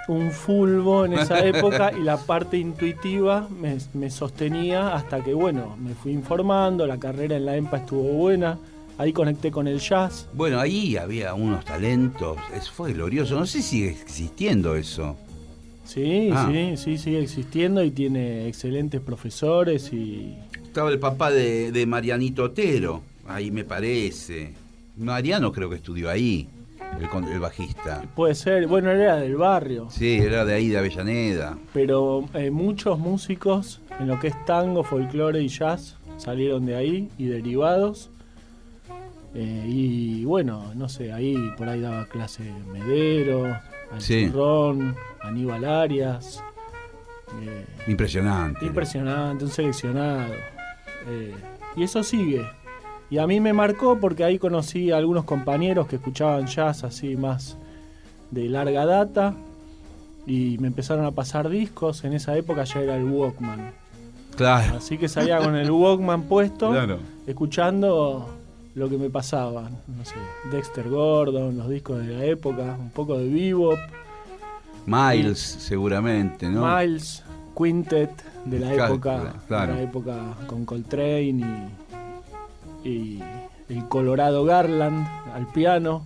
un 0.08 0.30
fulbo 0.30 1.04
en 1.04 1.14
esa 1.14 1.38
época 1.46 1.92
y 1.92 2.02
la 2.02 2.16
parte 2.16 2.56
intuitiva 2.56 3.48
me, 3.48 3.78
me 3.94 4.10
sostenía 4.10 4.94
hasta 4.94 5.22
que, 5.22 5.34
bueno, 5.34 5.76
me 5.78 5.94
fui 5.94 6.12
informando, 6.12 6.86
la 6.86 6.98
carrera 6.98 7.36
en 7.36 7.46
la 7.46 7.56
EMPA 7.56 7.78
estuvo 7.78 8.02
buena. 8.02 8.58
Ahí 8.98 9.14
conecté 9.14 9.50
con 9.50 9.66
el 9.66 9.80
jazz. 9.80 10.28
Bueno, 10.34 10.60
ahí 10.60 10.98
había 10.98 11.32
unos 11.32 11.64
talentos, 11.64 12.36
eso 12.54 12.70
fue 12.70 12.92
glorioso. 12.92 13.38
No 13.38 13.46
sé 13.46 13.62
si 13.62 13.68
sigue 13.68 13.90
existiendo 13.92 14.76
eso. 14.76 15.16
Sí, 15.92 16.30
Ah. 16.32 16.48
sí, 16.52 16.76
sí, 16.76 16.98
sigue 16.98 17.20
existiendo 17.20 17.82
y 17.82 17.90
tiene 17.90 18.46
excelentes 18.46 19.00
profesores 19.00 19.92
y 19.92 20.36
Estaba 20.62 20.90
el 20.90 21.00
papá 21.00 21.32
de, 21.32 21.72
de 21.72 21.84
Marianito 21.86 22.44
Otero, 22.44 23.02
ahí 23.26 23.50
me 23.50 23.64
parece. 23.64 24.54
Mariano 24.96 25.50
creo 25.50 25.68
que 25.68 25.76
estudió 25.76 26.08
ahí, 26.10 26.46
el, 27.00 27.28
el 27.32 27.40
bajista. 27.40 28.02
puede 28.14 28.36
ser, 28.36 28.68
bueno, 28.68 28.90
era 28.92 29.16
del 29.16 29.34
barrio, 29.36 29.88
Sí, 29.90 30.18
era 30.18 30.44
de 30.44 30.54
ahí, 30.54 30.68
de 30.68 30.78
Avellaneda. 30.78 31.58
pero 31.74 32.24
eh, 32.34 32.50
muchos 32.52 32.98
músicos 33.00 33.80
en 33.98 34.06
lo 34.06 34.20
que 34.20 34.28
es 34.28 34.44
tango, 34.46 34.84
folclore 34.84 35.42
y 35.42 35.48
jazz 35.48 35.96
salieron 36.18 36.66
de 36.66 36.76
ahí 36.76 37.08
y 37.18 37.24
derivados. 37.26 38.10
Eh, 39.34 39.64
y 39.68 40.24
bueno, 40.24 40.72
no 40.74 40.88
sé, 40.88 41.12
ahí 41.12 41.36
por 41.56 41.68
ahí 41.68 41.80
daba 41.80 42.06
clase 42.06 42.42
Medero, 42.72 43.56
Sí. 43.98 44.28
Ron, 44.28 44.94
Aníbal 45.20 45.64
Arias. 45.64 46.42
eh, 47.42 47.64
Impresionante. 47.86 48.64
Impresionante, 48.66 49.44
un 49.44 49.50
seleccionado. 49.50 50.32
Eh, 51.08 51.34
y 51.76 51.82
eso 51.84 52.02
sigue. 52.02 52.44
Y 53.10 53.18
a 53.18 53.26
mí 53.26 53.40
me 53.40 53.52
marcó 53.52 53.98
porque 53.98 54.24
ahí 54.24 54.38
conocí 54.38 54.90
a 54.92 54.96
algunos 54.96 55.24
compañeros 55.24 55.86
que 55.88 55.96
escuchaban 55.96 56.46
jazz 56.46 56.84
así 56.84 57.16
más 57.16 57.56
de 58.30 58.48
larga 58.48 58.86
data. 58.86 59.34
Y 60.26 60.58
me 60.58 60.68
empezaron 60.68 61.04
a 61.04 61.10
pasar 61.10 61.48
discos. 61.48 62.04
En 62.04 62.12
esa 62.12 62.36
época 62.36 62.64
ya 62.64 62.80
era 62.80 62.96
el 62.96 63.04
Walkman. 63.04 63.72
Claro. 64.36 64.76
Así 64.76 64.96
que 64.96 65.08
salía 65.08 65.38
con 65.38 65.56
el 65.56 65.70
Walkman 65.70 66.22
puesto, 66.22 66.70
Claro. 66.70 66.98
escuchando 67.26 68.28
lo 68.74 68.88
que 68.88 68.96
me 68.98 69.10
pasaba. 69.10 69.62
No 69.86 70.04
sé, 70.04 70.14
Dexter 70.50 70.88
Gordon, 70.88 71.56
los 71.58 71.68
discos 71.68 72.04
de 72.06 72.14
la 72.16 72.24
época, 72.24 72.76
un 72.78 72.90
poco 72.90 73.18
de 73.18 73.28
bebop. 73.28 73.78
Miles, 74.86 75.38
seguramente, 75.38 76.48
¿no? 76.48 76.64
Miles, 76.66 77.22
Quintet 77.56 78.10
de 78.44 78.58
la 78.60 78.72
Claro, 78.72 78.94
época, 78.94 79.34
claro. 79.46 79.72
de 79.74 79.78
la 79.78 79.82
época 79.84 80.18
con 80.46 80.64
Coltrane 80.64 81.68
y, 82.84 82.88
y 82.88 83.22
el 83.68 83.86
Colorado 83.88 84.44
Garland 84.44 85.06
al 85.34 85.46
piano 85.48 86.02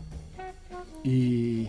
y 1.04 1.68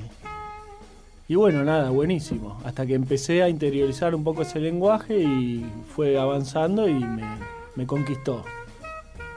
y 1.27 1.35
bueno 1.35 1.63
nada 1.63 1.89
buenísimo 1.89 2.59
hasta 2.65 2.85
que 2.85 2.93
empecé 2.95 3.41
a 3.43 3.49
interiorizar 3.49 4.13
un 4.15 4.23
poco 4.23 4.41
ese 4.43 4.59
lenguaje 4.59 5.19
y 5.19 5.65
fue 5.95 6.19
avanzando 6.19 6.87
y 6.87 6.93
me, 6.93 7.23
me 7.75 7.85
conquistó 7.87 8.43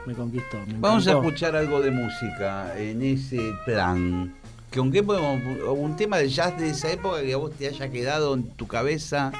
me 0.09 0.15
conquistó 0.15 0.57
me 0.67 0.73
Vamos 0.79 1.07
a 1.07 1.11
escuchar 1.11 1.55
algo 1.55 1.79
de 1.81 1.91
música 1.91 2.73
en 2.79 3.01
ese 3.03 3.53
plan. 3.65 4.33
¿Con 4.75 4.91
qué 4.91 5.03
podemos.? 5.03 5.39
Un 5.77 5.95
tema 5.95 6.17
de 6.17 6.29
jazz 6.29 6.57
de 6.59 6.69
esa 6.69 6.91
época 6.91 7.21
que 7.21 7.33
a 7.33 7.37
vos 7.37 7.51
te 7.51 7.67
haya 7.67 7.89
quedado 7.89 8.33
en 8.33 8.43
tu 8.51 8.65
cabeza 8.67 9.31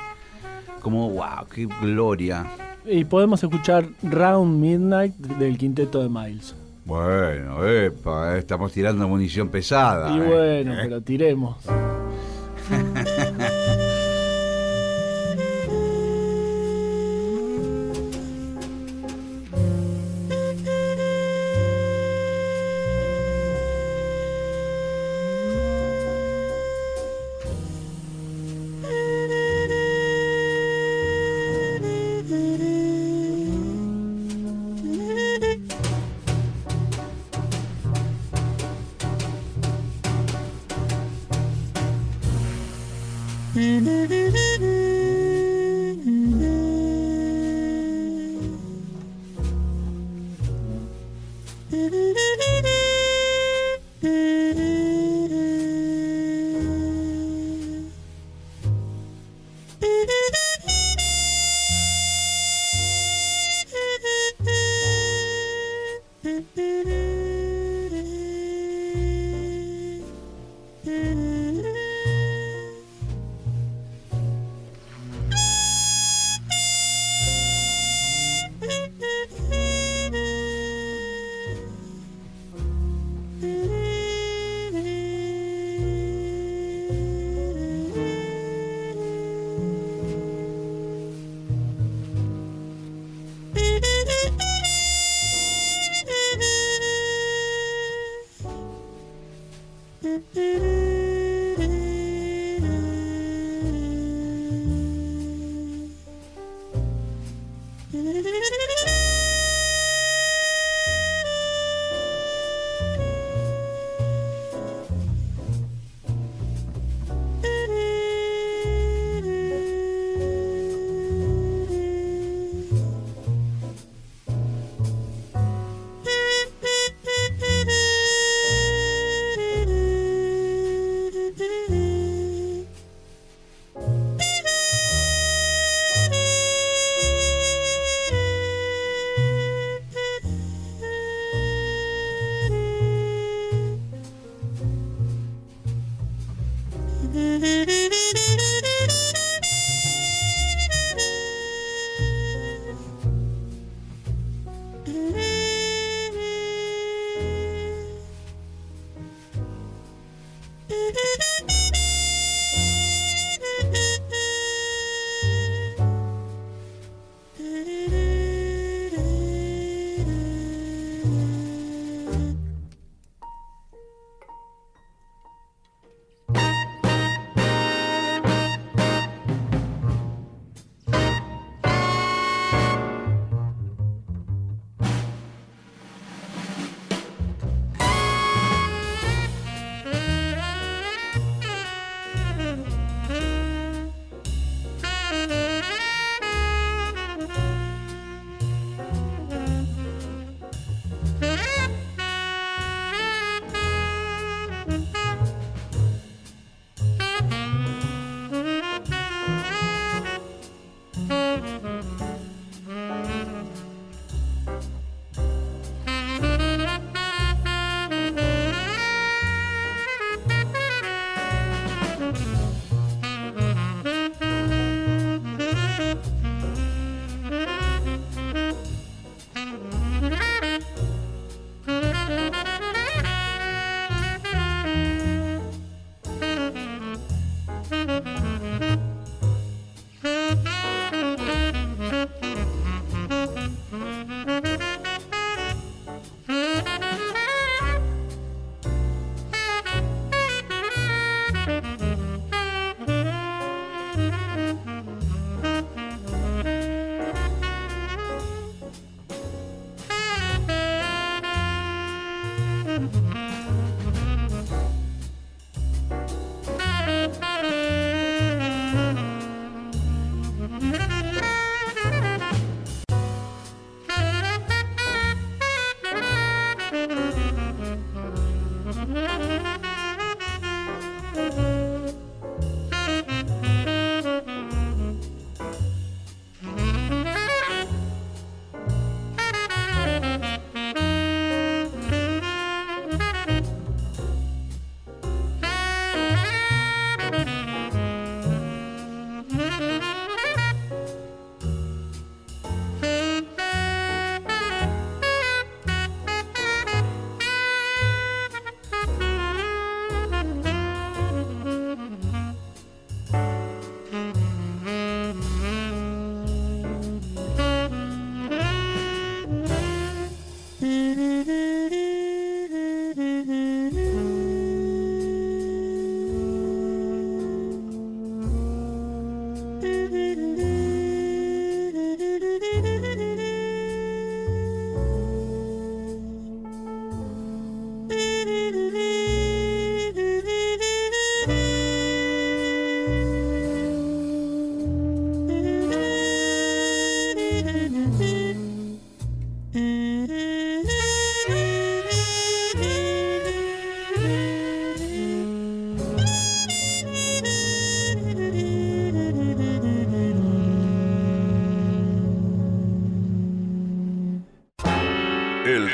como, 0.79 1.09
wow, 1.09 1.45
qué 1.53 1.67
gloria. 1.81 2.45
y 2.85 3.03
podemos 3.03 3.43
escuchar 3.43 3.85
Round 4.03 4.59
Midnight 4.61 5.15
del 5.15 5.57
quinteto 5.57 6.01
de 6.01 6.09
Miles 6.09 6.55
Bueno, 6.85 7.67
epa, 7.67 8.37
estamos 8.37 8.71
tirando 8.71 9.07
munición 9.07 9.49
pesada. 9.49 10.11
y 10.15 10.19
eh. 10.19 10.23
bueno 10.23 10.73
Eh. 10.73 10.79
pero 10.83 11.01
tiremos 11.01 11.57
Mm-hmm. 43.59 44.68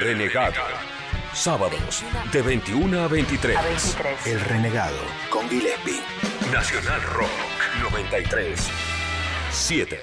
Renegado. 0.06 0.62
Sábados 1.34 2.04
de 2.32 2.44
21 2.44 3.00
a 3.00 3.08
23. 3.08 3.58
A 3.58 3.62
23. 3.63 4.28
El 4.28 4.39
Renegado 4.39 4.98
con 5.32 5.50
Gillespie. 5.50 6.00
Nacional 6.54 7.02
Rock 7.02 7.32
93. 7.82 8.70
7. 9.50 10.00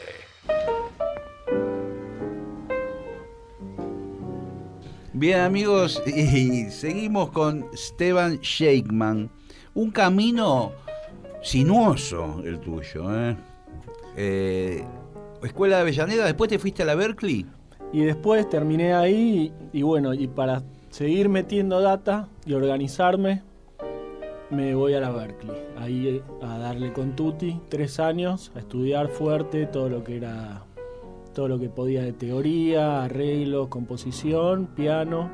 Bien 5.12 5.38
amigos, 5.38 6.02
y 6.08 6.68
seguimos 6.72 7.30
con 7.30 7.66
Esteban 7.72 8.40
Shakeman. 8.40 9.30
Un 9.74 9.92
camino 9.92 10.72
sinuoso 11.44 12.42
el 12.44 12.58
tuyo. 12.58 13.04
¿eh? 13.16 13.36
Eh, 14.16 14.84
Escuela 15.44 15.76
de 15.76 15.82
Avellaneda, 15.82 16.24
después 16.24 16.50
te 16.50 16.58
fuiste 16.58 16.82
a 16.82 16.86
la 16.86 16.96
Berkeley. 16.96 17.46
Y 17.92 18.04
después 18.04 18.48
terminé 18.48 18.94
ahí 18.94 19.52
y, 19.72 19.78
y 19.78 19.82
bueno, 19.82 20.14
y 20.14 20.26
para 20.26 20.62
seguir 20.90 21.28
metiendo 21.28 21.80
data 21.80 22.28
y 22.46 22.54
organizarme, 22.54 23.42
me 24.52 24.74
voy 24.74 24.94
a 24.94 25.00
la 25.00 25.10
Berkeley. 25.10 25.56
Ahí 25.78 26.08
eh, 26.08 26.22
a 26.42 26.58
darle 26.58 26.92
con 26.92 27.16
Tutti, 27.16 27.58
tres 27.68 27.98
años, 27.98 28.52
a 28.54 28.60
estudiar 28.60 29.08
fuerte 29.08 29.66
todo 29.66 29.88
lo 29.88 30.04
que 30.04 30.18
era, 30.18 30.62
todo 31.34 31.48
lo 31.48 31.58
que 31.58 31.70
podía 31.70 32.02
de 32.02 32.12
teoría, 32.12 33.04
arreglos, 33.04 33.68
composición, 33.68 34.66
piano. 34.66 35.30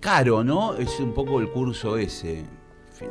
Caro, 0.00 0.42
¿no? 0.42 0.74
Es 0.74 0.98
un 1.00 1.12
poco 1.12 1.40
el 1.40 1.50
curso 1.50 1.98
ese. 1.98 2.44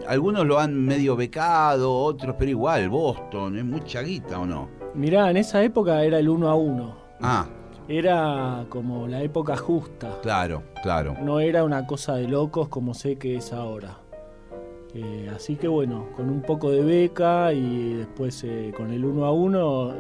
Algunos 0.07 0.45
lo 0.45 0.59
han 0.59 0.75
medio 0.75 1.15
becado, 1.15 1.93
otros, 1.93 2.35
pero 2.37 2.49
igual, 2.49 2.89
Boston, 2.89 3.57
es 3.57 3.65
mucha 3.65 4.01
guita 4.01 4.39
o 4.39 4.45
no. 4.45 4.69
Mirá, 4.95 5.29
en 5.29 5.37
esa 5.37 5.63
época 5.63 6.03
era 6.03 6.17
el 6.17 6.29
uno 6.29 6.49
a 6.49 6.55
uno. 6.55 6.95
Ah, 7.21 7.47
Era 7.89 8.65
como 8.69 9.07
la 9.07 9.21
época 9.23 9.57
justa. 9.57 10.19
claro, 10.21 10.63
claro. 10.83 11.15
No 11.21 11.39
era 11.39 11.63
una 11.63 11.87
cosa 11.87 12.15
de 12.15 12.27
locos 12.27 12.67
como 12.69 12.93
sé 12.93 13.17
que 13.17 13.35
es 13.37 13.51
ahora. 13.51 13.97
Eh, 14.93 15.29
así 15.35 15.55
que 15.55 15.67
bueno, 15.67 16.07
con 16.15 16.29
un 16.29 16.41
poco 16.41 16.69
de 16.71 16.81
beca 16.83 17.51
y 17.53 17.93
después 17.95 18.43
eh, 18.43 18.71
con 18.77 18.91
el 18.91 19.03
uno 19.05 19.25
a 19.25 19.31
uno 19.33 19.91
eh, 19.91 19.95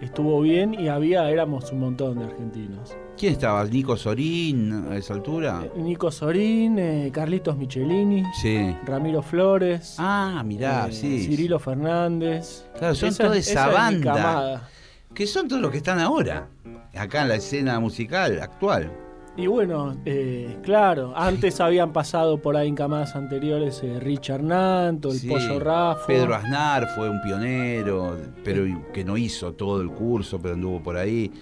estuvo 0.00 0.40
bien 0.40 0.74
y 0.74 0.88
había, 0.88 1.28
éramos 1.28 1.70
un 1.72 1.80
montón 1.80 2.18
de 2.20 2.24
argentinos. 2.26 2.96
¿Quién 3.18 3.32
estaba? 3.32 3.64
¿Nico 3.64 3.96
Sorín 3.96 4.86
a 4.90 4.96
esa 4.96 5.14
altura? 5.14 5.62
Eh, 5.64 5.72
Nico 5.80 6.10
Sorín, 6.10 6.78
eh, 6.78 7.10
Carlitos 7.12 7.56
Michelini, 7.56 8.22
Sí. 8.40 8.74
Ramiro 8.86 9.22
Flores, 9.22 9.96
Ah, 9.98 10.42
mirá, 10.44 10.90
sí. 10.90 11.24
Cirilo 11.24 11.58
Fernández. 11.58 12.64
Claro, 12.78 12.94
son 12.94 13.08
Esa- 13.10 13.24
toda 13.24 13.36
esa, 13.36 13.50
esa 13.52 13.64
es 13.64 13.68
mi 13.70 13.74
banda. 14.04 14.14
camada. 14.14 14.68
Que 15.14 15.26
son 15.26 15.48
todos 15.48 15.60
los 15.60 15.70
que 15.70 15.78
están 15.78 15.98
ahora. 15.98 16.48
Acá 16.94 17.22
en 17.22 17.28
la 17.28 17.34
escena 17.36 17.78
musical 17.80 18.40
actual. 18.40 18.90
Y 19.36 19.46
bueno, 19.46 19.96
eh, 20.04 20.58
claro, 20.62 21.12
antes 21.16 21.60
habían 21.60 21.92
pasado 21.92 22.40
por 22.40 22.56
ahí 22.56 22.68
en 22.68 22.74
camadas 22.74 23.14
anteriores 23.14 23.80
eh, 23.82 23.98
Richard 24.00 24.42
Nanto, 24.42 25.10
el 25.10 25.18
Sí, 25.18 25.28
Pollo 25.28 25.60
Rafa. 25.60 26.06
Pedro 26.06 26.34
Aznar 26.34 26.88
fue 26.94 27.08
un 27.08 27.20
pionero, 27.22 28.16
pero 28.44 28.64
que 28.92 29.04
no 29.04 29.16
hizo 29.16 29.52
todo 29.54 29.80
el 29.80 29.90
curso, 29.90 30.40
pero 30.40 30.54
anduvo 30.54 30.82
por 30.82 30.96
ahí. 30.96 31.32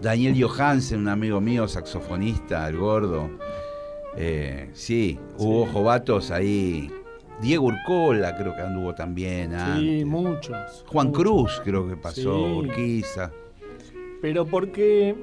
Daniel 0.00 0.42
Johansen, 0.42 1.00
un 1.00 1.08
amigo 1.08 1.40
mío, 1.40 1.68
saxofonista, 1.68 2.68
el 2.68 2.76
gordo. 2.76 3.30
Eh, 4.16 4.70
sí, 4.72 5.18
hubo 5.36 5.66
jovatos 5.66 6.30
ahí. 6.30 6.90
Diego 7.40 7.66
Urcola 7.66 8.36
creo 8.36 8.54
que 8.54 8.62
anduvo 8.62 8.94
también. 8.94 9.52
Sí, 9.76 10.04
muchos. 10.04 10.84
Juan 10.88 11.08
muchos. 11.08 11.22
Cruz 11.22 11.60
creo 11.64 11.88
que 11.88 11.96
pasó, 11.96 12.20
Sí. 12.46 12.52
Urquiza. 12.58 13.30
Pero 14.20 14.44
porque, 14.46 15.14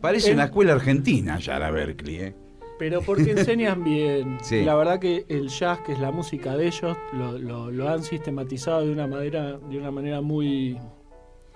Parece 0.00 0.32
una 0.32 0.44
escuela 0.44 0.74
argentina 0.74 1.38
ya 1.38 1.58
la 1.58 1.70
Berkeley, 1.70 2.16
¿eh? 2.16 2.34
pero 2.78 3.00
porque 3.00 3.30
enseñan 3.32 3.82
bien. 3.82 4.38
Sí. 4.42 4.62
La 4.64 4.74
verdad 4.76 5.00
que 5.00 5.24
el 5.28 5.48
jazz, 5.48 5.80
que 5.80 5.92
es 5.92 5.98
la 5.98 6.12
música 6.12 6.56
de 6.56 6.66
ellos, 6.68 6.96
lo, 7.14 7.38
lo- 7.38 7.70
lo 7.72 7.88
han 7.88 8.02
sistematizado 8.04 8.84
de 8.86 8.92
una 8.92 9.06
manera, 9.06 9.58
de 9.58 9.78
una 9.78 9.90
manera 9.90 10.20
muy 10.20 10.78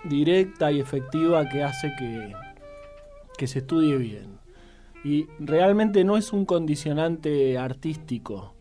directa 0.03 0.71
y 0.71 0.79
efectiva 0.79 1.47
que 1.47 1.63
hace 1.63 1.91
que, 1.97 2.33
que 3.37 3.47
se 3.47 3.59
estudie 3.59 3.95
bien. 3.97 4.39
Y 5.03 5.27
realmente 5.39 6.03
no 6.03 6.17
es 6.17 6.33
un 6.33 6.45
condicionante 6.45 7.57
artístico. 7.57 8.55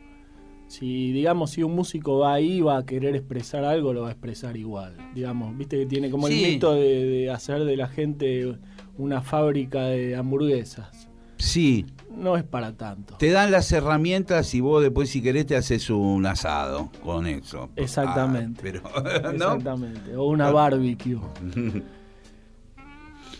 Si, 0.70 1.10
digamos, 1.10 1.50
si 1.50 1.64
un 1.64 1.74
músico 1.74 2.18
va 2.20 2.34
ahí 2.34 2.60
va 2.60 2.78
a 2.78 2.86
querer 2.86 3.16
expresar 3.16 3.64
algo, 3.64 3.92
lo 3.92 4.02
va 4.02 4.08
a 4.08 4.12
expresar 4.12 4.56
igual. 4.56 4.96
Digamos, 5.16 5.56
viste 5.58 5.76
que 5.76 5.86
tiene 5.86 6.10
como 6.10 6.28
Sí. 6.28 6.44
el 6.44 6.52
mito 6.52 6.74
de, 6.74 7.04
de 7.06 7.30
hacer 7.30 7.64
de 7.64 7.76
la 7.76 7.88
gente 7.88 8.56
una 8.96 9.20
fábrica 9.20 9.82
de 9.86 10.14
hamburguesas. 10.14 11.08
Sí, 11.38 11.86
No 12.14 12.36
es 12.36 12.44
para 12.44 12.76
tanto. 12.76 13.16
te 13.16 13.30
dan 13.30 13.50
las 13.50 13.72
herramientas 13.72 14.54
y 14.54 14.60
vos 14.60 14.80
después 14.82 15.08
si 15.10 15.20
querés 15.22 15.46
te 15.46 15.56
haces 15.56 15.90
un 15.90 16.24
asado 16.26 16.90
con 17.02 17.26
eso. 17.26 17.70
Exactamente. 17.74 18.60
Ah, 18.60 18.62
pero, 18.62 18.82
¿no? 19.22 19.30
Exactamente. 19.56 20.14
O 20.16 20.26
una 20.28 20.50
barbecue. 20.52 21.18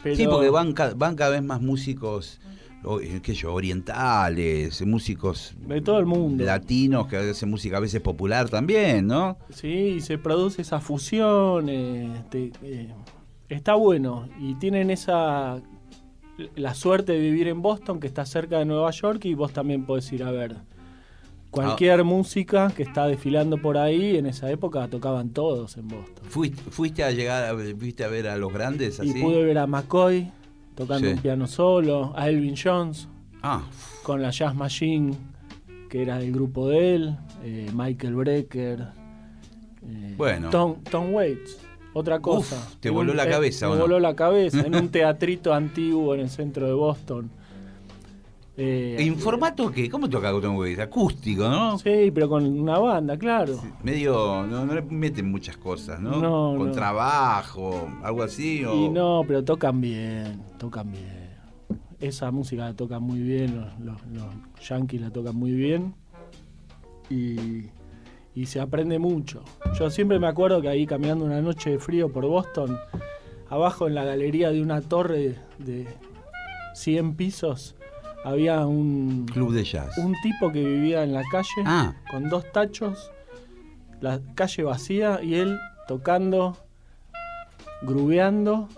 Pero- 0.02 0.16
Sí, 0.16 0.26
porque 0.26 0.48
van, 0.50 0.74
van 0.96 1.14
cada 1.14 1.30
vez 1.32 1.42
más 1.42 1.60
músicos, 1.60 2.40
qué 3.22 3.34
sé 3.34 3.34
yo, 3.34 3.52
orientales, 3.52 4.84
músicos 4.86 5.54
De 5.66 5.80
todo 5.80 5.98
el 5.98 6.06
mundo. 6.06 6.44
latinos 6.44 7.06
que 7.08 7.16
hacen 7.18 7.50
música 7.50 7.76
a 7.76 7.80
veces 7.80 8.00
popular 8.00 8.48
también, 8.48 9.06
¿no? 9.06 9.36
Sí, 9.50 10.00
se 10.00 10.16
produce 10.18 10.62
esa 10.62 10.80
fusión. 10.80 11.68
eh, 11.68 12.24
te- 12.30 12.52
eh, 12.62 12.88
está 13.48 13.74
bueno. 13.74 14.28
Y 14.40 14.54
tienen 14.54 14.90
esa. 14.90 15.60
La 16.56 16.72
suerte 16.74 17.12
de 17.12 17.18
vivir 17.20 17.48
en 17.48 17.60
Boston, 17.60 18.00
que 18.00 18.06
está 18.06 18.24
cerca 18.24 18.58
de 18.58 18.64
Nueva 18.64 18.90
York, 18.92 19.24
y 19.26 19.34
vos 19.34 19.52
también 19.52 19.84
podés 19.84 20.10
ir 20.12 20.22
a 20.24 20.30
ver. 20.30 20.56
Cualquier 21.50 22.04
música 22.04 22.72
que 22.74 22.84
está 22.84 23.06
desfilando 23.08 23.60
por 23.60 23.76
ahí, 23.76 24.16
en 24.16 24.26
esa 24.26 24.48
época 24.50 24.86
tocaban 24.88 25.30
todos 25.30 25.76
en 25.76 25.88
Boston. 25.88 26.24
¿Fuiste, 26.28 26.62
fuiste 26.70 27.02
a 27.02 27.10
llegar, 27.10 27.44
a, 27.44 27.58
fuiste 27.76 28.04
a 28.04 28.08
ver 28.08 28.28
a 28.28 28.36
los 28.38 28.52
grandes 28.52 29.00
así? 29.00 29.10
Y 29.18 29.20
pude 29.22 29.42
ver 29.44 29.58
a 29.58 29.66
McCoy 29.66 30.30
tocando 30.80 31.06
Sí. 31.08 31.14
un 31.14 31.20
piano 31.20 31.46
solo, 31.46 32.12
a 32.16 32.28
Elvin 32.28 32.54
Jones 32.56 33.08
Ah, 33.42 33.62
con 34.02 34.20
la 34.22 34.30
Jazz 34.30 34.54
Machine, 34.54 35.14
que 35.88 36.02
era 36.02 36.18
del 36.18 36.32
grupo 36.32 36.68
de 36.68 36.94
él, 36.94 37.16
eh, 37.44 37.70
Michael 37.74 38.14
Brecker, 38.14 38.88
eh, 39.86 40.14
Bueno. 40.16 40.50
Tom, 40.50 40.76
Tom 40.90 41.12
Waits, 41.14 41.58
otra 41.94 42.20
cosa. 42.20 42.56
Uf, 42.56 42.76
te 42.76 42.90
voló 42.90 43.10
un- 43.12 43.16
la 43.16 43.28
cabeza, 43.28 43.66
Me 43.66 43.72
¿o 43.72 43.76
no? 43.76 43.82
voló 43.82 43.98
la 44.00 44.14
cabeza 44.14 44.60
en 44.60 44.74
un 44.74 44.88
teatrito 44.90 45.52
antiguo 45.54 46.14
en 46.14 46.20
el 46.20 46.30
centro 46.30 46.66
de 46.66 46.72
Boston. 46.74 47.30
Eh, 48.62 48.96
¿En 48.98 49.16
formato 49.16 49.70
qué? 49.70 49.88
¿Cómo 49.88 50.06
toca 50.06 50.34
Waits? 50.36 50.80
Acústico, 50.80 51.48
¿no? 51.48 51.78
Sí, 51.78 52.10
pero 52.12 52.28
con 52.28 52.44
una 52.44 52.78
banda, 52.78 53.16
claro. 53.16 53.58
Medio, 53.82 54.46
no, 54.46 54.66
no 54.66 54.74
le 54.74 54.82
meten 54.82 55.30
muchas 55.30 55.56
cosas, 55.56 55.98
¿no? 55.98 56.20
No, 56.20 56.58
Con 56.58 56.66
no. 56.68 56.72
trabajo, 56.72 57.88
algo 58.02 58.22
así. 58.22 58.62
O... 58.66 58.74
Y 58.74 58.88
no, 58.90 59.22
pero 59.26 59.42
tocan 59.42 59.80
bien, 59.80 60.42
tocan 60.58 60.92
bien. 60.92 61.30
Esa 62.00 62.30
música 62.30 62.64
la 62.66 62.74
tocan 62.74 63.02
muy 63.02 63.20
bien, 63.20 63.56
los, 63.56 63.80
los- 63.80 64.06
los 64.12 64.68
yankees 64.68 65.00
la 65.00 65.10
tocan 65.10 65.36
muy 65.36 65.52
bien. 65.52 65.94
Y, 67.08 67.70
y 68.34 68.44
se 68.46 68.60
aprende 68.60 68.98
mucho. 68.98 69.42
Yo 69.78 69.88
siempre 69.88 70.18
me 70.18 70.26
acuerdo 70.26 70.60
que 70.60 70.68
ahí 70.68 70.86
caminando 70.86 71.24
una 71.24 71.40
noche 71.40 71.70
de 71.70 71.78
frío 71.78 72.12
por 72.12 72.26
Boston, 72.26 72.76
abajo 73.48 73.86
en 73.88 73.94
la 73.94 74.04
galería 74.04 74.50
de 74.50 74.60
una 74.60 74.82
torre 74.82 75.36
de 75.58 75.88
100 76.74 77.14
pisos, 77.16 77.74
había 78.24 78.66
un, 78.66 79.26
Club 79.32 79.52
de 79.52 79.64
jazz. 79.64 79.96
un 79.98 80.14
tipo 80.22 80.52
que 80.52 80.62
vivía 80.64 81.02
en 81.04 81.12
la 81.12 81.22
calle 81.30 81.48
Ah. 81.64 81.94
con 82.10 82.28
dos 82.28 82.44
tachos, 82.52 83.10
la 84.00 84.20
calle 84.34 84.62
vacía 84.62 85.20
y 85.22 85.34
él 85.34 85.58
tocando, 85.88 86.56
grubeando 87.82 88.68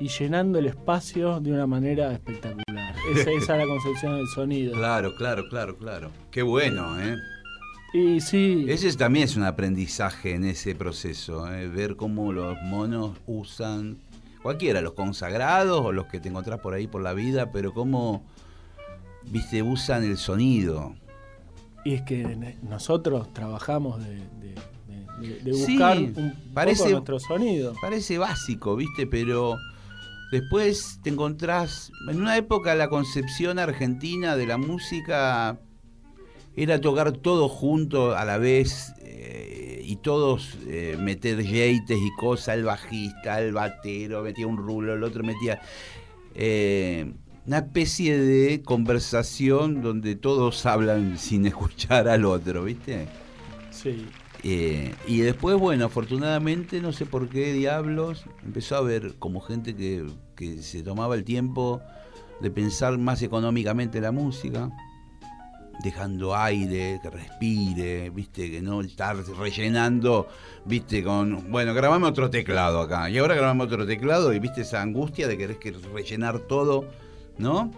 y 0.00 0.08
llenando 0.08 0.58
el 0.58 0.66
espacio 0.66 1.40
de 1.40 1.52
una 1.52 1.66
manera 1.66 2.12
espectacular. 2.12 2.94
Esa, 3.16 3.30
esa 3.32 3.52
es 3.54 3.58
la 3.58 3.66
concepción 3.66 4.16
del 4.16 4.26
sonido. 4.28 4.72
Claro, 4.74 5.14
claro, 5.16 5.48
claro, 5.48 5.76
claro. 5.76 6.10
Qué 6.30 6.42
bueno, 6.42 7.00
¿eh? 7.00 7.16
Y 7.94 8.20
sí, 8.20 8.64
Ese 8.68 8.88
es- 8.88 8.96
también 8.96 9.24
es 9.24 9.36
un 9.36 9.42
aprendizaje 9.42 10.34
en 10.34 10.44
ese 10.44 10.74
proceso, 10.74 11.52
¿eh? 11.52 11.68
ver 11.68 11.96
cómo 11.96 12.32
los 12.32 12.56
monos 12.62 13.18
usan, 13.26 13.98
cualquiera, 14.42 14.80
los 14.80 14.92
consagrados 14.94 15.80
o 15.84 15.92
los 15.92 16.06
que 16.06 16.20
te 16.20 16.28
encontrás 16.30 16.60
por 16.60 16.74
ahí 16.74 16.86
por 16.86 17.02
la 17.02 17.12
vida, 17.12 17.50
pero 17.52 17.74
cómo, 17.74 18.24
viste, 19.26 19.62
usan 19.62 20.04
el 20.04 20.16
sonido. 20.16 20.94
y 21.84 21.94
es 21.94 22.02
que 22.02 22.22
ne- 22.36 22.56
nosotros 22.62 23.32
trabajamos 23.34 23.98
de, 24.04 24.14
de- 24.14 24.54
de- 24.86 25.28
de- 25.28 25.40
de 25.42 25.54
Sí, 25.54 25.72
buscar 25.72 25.98
un 25.98 26.34
parece- 26.54 26.78
poco 26.84 26.90
nuestro 26.92 27.18
sonido. 27.18 27.74
Parece 27.80 28.18
básico, 28.18 28.76
viste, 28.76 29.06
pero 29.08 29.56
después 30.30 31.00
te 31.02 31.10
encontrás, 31.10 31.90
en 32.08 32.20
una 32.20 32.36
época 32.36 32.74
la 32.76 32.88
concepción 32.88 33.58
argentina 33.58 34.36
de 34.36 34.46
la 34.46 34.58
música 34.58 35.58
era 36.54 36.80
tocar 36.80 37.12
todo 37.12 37.48
junto 37.48 38.14
a 38.16 38.24
la 38.24 38.38
vez 38.38 38.92
eh, 39.00 39.82
y 39.84 39.96
todos 39.96 40.56
eh, 40.68 40.96
meter 41.00 41.42
jeites 41.42 41.98
y 41.98 42.10
cosas, 42.20 42.56
el 42.56 42.64
bajista, 42.64 43.40
el 43.40 43.52
batero, 43.52 44.22
metía 44.22 44.46
un 44.46 44.56
rulo, 44.56 44.94
el 44.94 45.02
otro 45.02 45.24
metía... 45.24 45.60
eh, 46.34 47.12
una 47.46 47.58
especie 47.58 48.18
de 48.18 48.62
conversación 48.62 49.82
donde 49.82 50.14
todos 50.14 50.64
hablan 50.66 51.18
sin 51.18 51.46
escuchar 51.46 52.08
al 52.08 52.24
otro, 52.24 52.64
¿viste? 52.64 53.08
Sí. 53.70 54.06
Eh, 54.44 54.94
y 55.06 55.20
después, 55.20 55.56
bueno, 55.56 55.86
afortunadamente, 55.86 56.80
no 56.80 56.92
sé 56.92 57.06
por 57.06 57.28
qué 57.28 57.52
diablos, 57.52 58.24
empezó 58.44 58.74
a 58.74 58.78
haber 58.78 59.14
como 59.18 59.40
gente 59.40 59.76
que, 59.76 60.04
que 60.34 60.62
se 60.62 60.82
tomaba 60.82 61.14
el 61.14 61.24
tiempo 61.24 61.80
de 62.40 62.50
pensar 62.50 62.98
más 62.98 63.22
económicamente 63.22 64.00
la 64.00 64.10
música, 64.10 64.70
dejando 65.82 66.36
aire, 66.36 66.98
que 67.02 67.10
respire, 67.10 68.10
viste, 68.10 68.50
que 68.50 68.60
no 68.60 68.80
estar 68.80 69.16
rellenando, 69.38 70.28
viste, 70.64 71.04
con, 71.04 71.50
bueno, 71.50 71.72
grabame 71.72 72.06
otro 72.06 72.30
teclado 72.30 72.80
acá, 72.80 73.08
y 73.10 73.18
ahora 73.18 73.36
grabamos 73.36 73.66
otro 73.66 73.86
teclado, 73.86 74.32
y 74.32 74.40
viste 74.40 74.62
esa 74.62 74.82
angustia 74.82 75.28
de 75.28 75.38
querer 75.38 75.58
que 75.58 75.72
rellenar 75.72 76.40
todo, 76.40 76.88
¿no? 77.38 77.70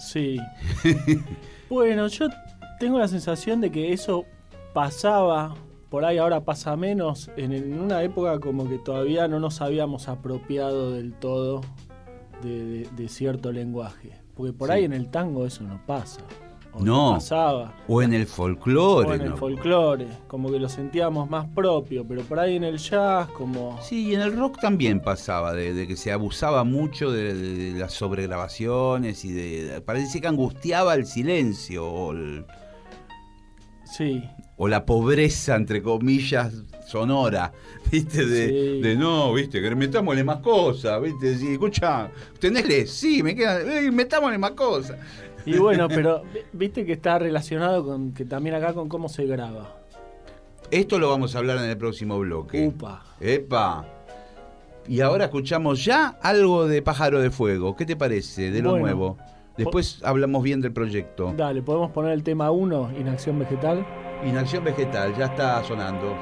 Sí. 0.00 0.38
bueno, 1.70 2.06
yo 2.08 2.28
tengo 2.78 2.98
la 2.98 3.08
sensación 3.08 3.60
de 3.60 3.70
que 3.70 3.92
eso 3.92 4.24
pasaba, 4.72 5.54
por 5.90 6.04
ahí 6.04 6.18
ahora 6.18 6.44
pasa 6.44 6.76
menos, 6.76 7.30
en, 7.36 7.52
en 7.52 7.80
una 7.80 8.02
época 8.02 8.38
como 8.40 8.68
que 8.68 8.78
todavía 8.78 9.26
no 9.28 9.40
nos 9.40 9.60
habíamos 9.60 10.08
apropiado 10.08 10.92
del 10.92 11.12
todo 11.14 11.62
de, 12.42 12.64
de- 12.64 12.88
de 12.96 13.08
cierto 13.08 13.50
lenguaje. 13.52 14.12
Porque 14.34 14.52
por 14.52 14.68
Sí. 14.68 14.74
ahí 14.74 14.84
en 14.84 14.92
el 14.92 15.08
tango 15.10 15.46
eso 15.46 15.64
no 15.64 15.80
pasa. 15.86 16.20
O 16.80 16.84
No. 16.84 17.12
pasaba. 17.14 17.74
O 17.88 18.00
en 18.02 18.12
el 18.12 18.26
folclore, 18.26 19.08
O 19.10 19.14
en 19.14 19.20
el 19.22 19.30
¿no? 19.30 19.36
folclore, 19.36 20.06
como 20.26 20.50
que 20.50 20.58
lo 20.58 20.68
sentíamos 20.68 21.28
más 21.28 21.46
propio, 21.54 22.06
pero 22.06 22.22
por 22.22 22.38
ahí 22.38 22.56
en 22.56 22.64
el 22.64 22.78
jazz, 22.78 23.28
como. 23.30 23.78
Sí, 23.82 24.08
y 24.08 24.14
en 24.14 24.20
el 24.20 24.36
rock 24.36 24.60
también 24.60 25.00
pasaba, 25.00 25.52
de, 25.52 25.74
de 25.74 25.86
que 25.86 25.96
se 25.96 26.12
abusaba 26.12 26.64
mucho 26.64 27.10
de, 27.10 27.34
de- 27.34 27.72
de 27.72 27.78
las 27.80 27.92
sobregrabaciones 27.92 29.24
y 29.24 29.32
de, 29.32 29.80
Parece 29.80 30.20
que 30.20 30.28
angustiaba 30.28 30.94
el 30.94 31.06
silencio 31.06 31.86
o, 31.86 32.12
el- 32.12 32.44
Sí, 33.84 34.22
o 34.58 34.68
la 34.68 34.84
pobreza, 34.84 35.56
entre 35.56 35.82
comillas, 35.82 36.52
sonora, 36.86 37.52
¿viste? 37.90 38.26
De, 38.26 38.48
Sí. 38.48 38.80
de 38.82 38.96
no, 38.96 39.32
¿viste? 39.32 39.62
Que 39.62 39.74
metámosle 39.74 40.24
más 40.24 40.38
cosas, 40.40 41.00
¿viste? 41.00 41.38
Sí, 41.38 41.52
escucha, 41.52 42.10
¿tenésle? 42.38 42.86
Sí, 42.86 43.22
me 43.22 43.34
queda. 43.34 43.60
"Ey, 43.62 43.90
metámosle 43.90 44.36
más 44.36 44.50
cosas. 44.50 44.98
Y 45.54 45.58
bueno, 45.58 45.88
pero 45.88 46.22
vi- 46.32 46.40
viste 46.52 46.84
que 46.84 46.92
está 46.92 47.18
relacionado 47.18 47.84
con 47.84 48.12
que 48.12 48.24
también 48.24 48.54
acá 48.56 48.72
con 48.74 48.88
cómo 48.88 49.08
se 49.08 49.24
graba. 49.26 49.74
Esto 50.70 50.98
lo 50.98 51.08
vamos 51.08 51.34
a 51.34 51.38
hablar 51.38 51.56
en 51.58 51.64
el 51.70 51.76
próximo 51.78 52.18
bloque. 52.18 52.66
Upa. 52.66 53.02
¡Epa! 53.20 53.84
Y 54.86 55.00
ahora 55.00 55.24
escuchamos 55.24 55.84
ya 55.84 56.18
algo 56.22 56.66
de 56.66 56.82
Pájaro 56.82 57.20
de 57.20 57.30
Fuego. 57.30 57.76
¿Qué 57.76 57.84
te 57.86 57.96
parece 57.96 58.50
de 58.50 58.62
lo 58.62 58.70
Bueno. 58.70 58.84
nuevo? 58.86 59.18
Después 59.56 60.00
hablamos 60.04 60.42
bien 60.42 60.60
del 60.60 60.72
proyecto. 60.72 61.34
Dale, 61.36 61.62
podemos 61.62 61.90
poner 61.90 62.12
el 62.12 62.22
tema 62.22 62.50
1, 62.50 62.92
inacción 62.98 63.38
vegetal. 63.38 63.84
Inacción 64.24 64.64
Vegetal, 64.64 65.14
ya 65.16 65.26
está 65.26 65.62
sonando. 65.64 66.16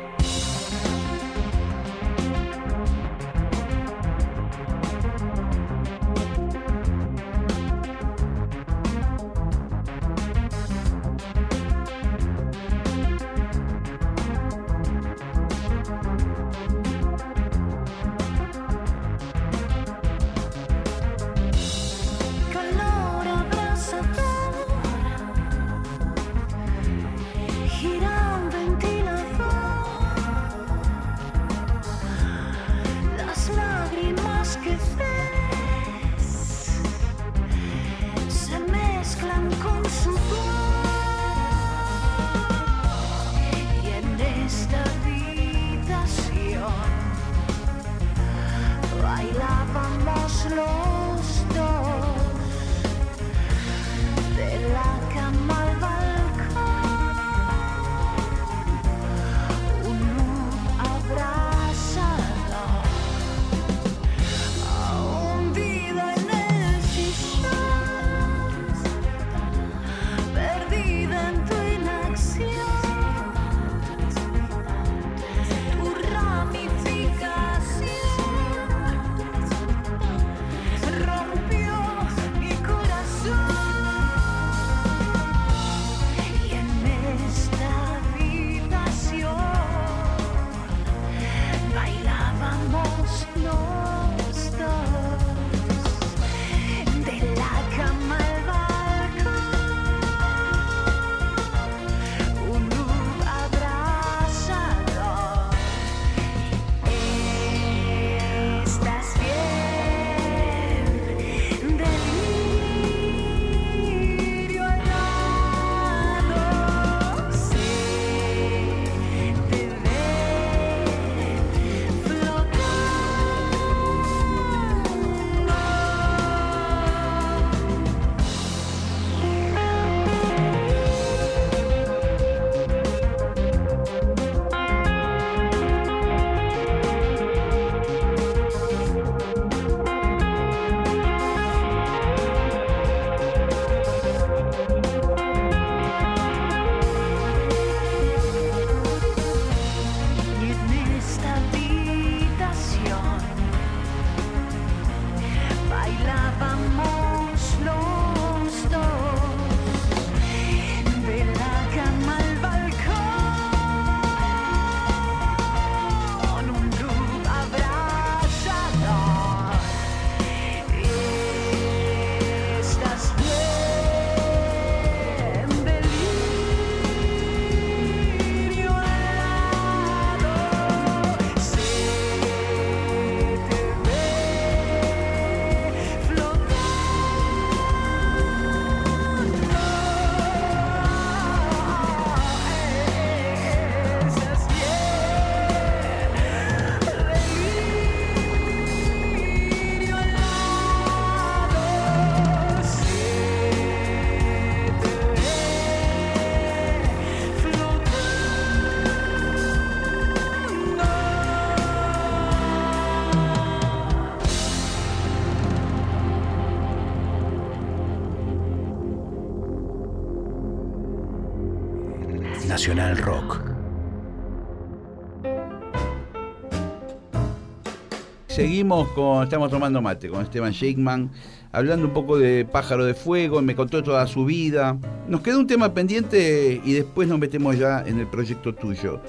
Seguimos 228.66 228.88
con, 228.94 229.22
estamos 229.22 229.48
tomando 229.48 229.80
mate 229.80 230.08
con 230.08 230.22
Esteban 230.22 230.50
Shakeman, 230.50 231.08
hablando 231.52 231.86
un 231.86 231.92
poco 231.92 232.18
de 232.18 232.44
Pájaro 232.44 232.84
de 232.84 232.94
Fuego, 232.94 233.40
me 233.40 233.54
contó 233.54 233.80
toda 233.80 234.04
su 234.08 234.24
vida. 234.24 234.76
Nos 235.06 235.20
quedó 235.20 235.38
un 235.38 235.46
tema 235.46 235.72
pendiente 235.72 236.60
y 236.64 236.72
después 236.72 237.06
nos 237.06 237.20
metemos 237.20 237.56
ya 237.56 237.84
en 237.86 238.00
el 238.00 238.08
proyecto 238.08 238.52
tuyo. 238.56 239.00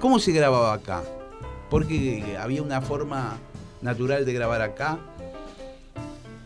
¿Cómo 0.00 0.20
se 0.20 0.30
grababa 0.30 0.72
acá? 0.74 1.02
Porque 1.70 2.36
había 2.40 2.62
una 2.62 2.80
forma 2.80 3.36
natural 3.82 4.24
de 4.24 4.32
grabar 4.32 4.62
acá. 4.62 5.00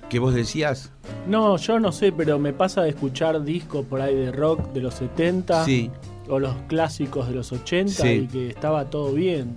¿Qué 0.09 0.19
vos 0.19 0.33
decías? 0.33 0.91
No, 1.29 1.59
yo 1.59 1.79
no 1.79 1.93
sé, 1.93 2.13
pero 2.13 2.39
me 2.39 2.55
pasa 2.55 2.81
de 2.81 2.89
escuchar 2.89 3.45
discos 3.45 3.85
por 3.85 4.01
ahí 4.01 4.15
de 4.15 4.33
rock 4.33 4.73
de 4.73 4.81
los 4.81 4.95
70 4.95 5.67
Sí, 5.67 5.91
o 6.31 6.39
los 6.39 6.55
clásicos 6.67 7.29
de 7.29 7.35
los 7.35 7.53
80 7.53 7.93
Sí. 7.93 8.09
y 8.09 8.27
que 8.27 8.49
estaba 8.49 8.87
todo 8.87 9.13
bien. 9.13 9.55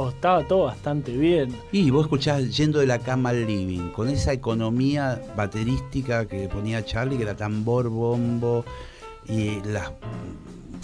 O 0.00 0.10
estaba 0.10 0.46
todo 0.46 0.66
bastante 0.66 1.10
bien. 1.10 1.52
Y 1.72 1.90
vos 1.90 2.04
escuchás 2.04 2.56
yendo 2.56 2.78
de 2.78 2.86
la 2.86 3.00
cama 3.00 3.30
al 3.30 3.44
living, 3.44 3.90
con 3.90 4.08
esa 4.08 4.32
economía 4.32 5.20
baterística 5.36 6.26
que 6.28 6.48
ponía 6.48 6.84
Charlie, 6.84 7.16
que 7.16 7.24
era 7.24 7.34
tambor, 7.34 7.88
bombo, 7.88 8.64
y 9.28 9.60
las 9.62 9.90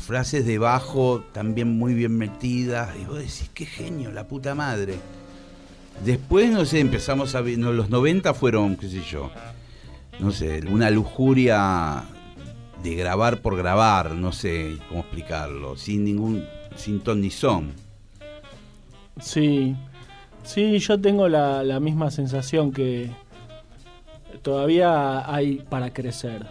frases 0.05 0.45
de 0.45 0.59
bajo 0.59 1.23
también 1.33 1.79
muy 1.79 1.95
bien 1.95 2.19
metidas. 2.19 2.91
Y 3.01 3.05
vos 3.05 3.19
decís, 3.19 3.49
qué 3.55 3.67
genio, 3.67 4.11
la 4.11 4.27
puta 4.27 4.57
madre. 4.57 4.97
Después, 6.05 6.51
no 6.51 6.65
sé, 6.65 6.81
empezamos 6.81 7.37
a 7.37 7.41
ver, 7.41 7.57
no, 7.57 7.73
los 7.73 7.91
90 7.91 8.35
fueron, 8.35 8.75
qué 8.75 8.89
sé 8.89 9.01
yo, 9.09 9.31
no 10.19 10.33
sé, 10.33 10.61
una 10.69 10.91
lujuria 10.91 12.03
de 12.83 12.97
grabar 12.97 13.43
por 13.43 13.57
grabar, 13.57 14.11
no 14.11 14.33
sé 14.33 14.77
cómo 14.89 15.03
explicarlo, 15.03 15.77
sin 15.77 16.03
ningún, 16.03 16.45
sin 16.75 16.99
ton 16.99 17.21
ni 17.21 17.31
son. 17.31 17.84
Sí, 19.21 19.77
sí, 20.43 20.79
yo 20.79 21.01
tengo 21.01 21.29
la, 21.29 21.63
la 21.63 21.81
misma 21.81 22.11
sensación 22.11 22.73
que 22.73 23.11
todavía 24.43 25.33
hay 25.33 25.57
para 25.69 25.93
crecer 25.93 26.45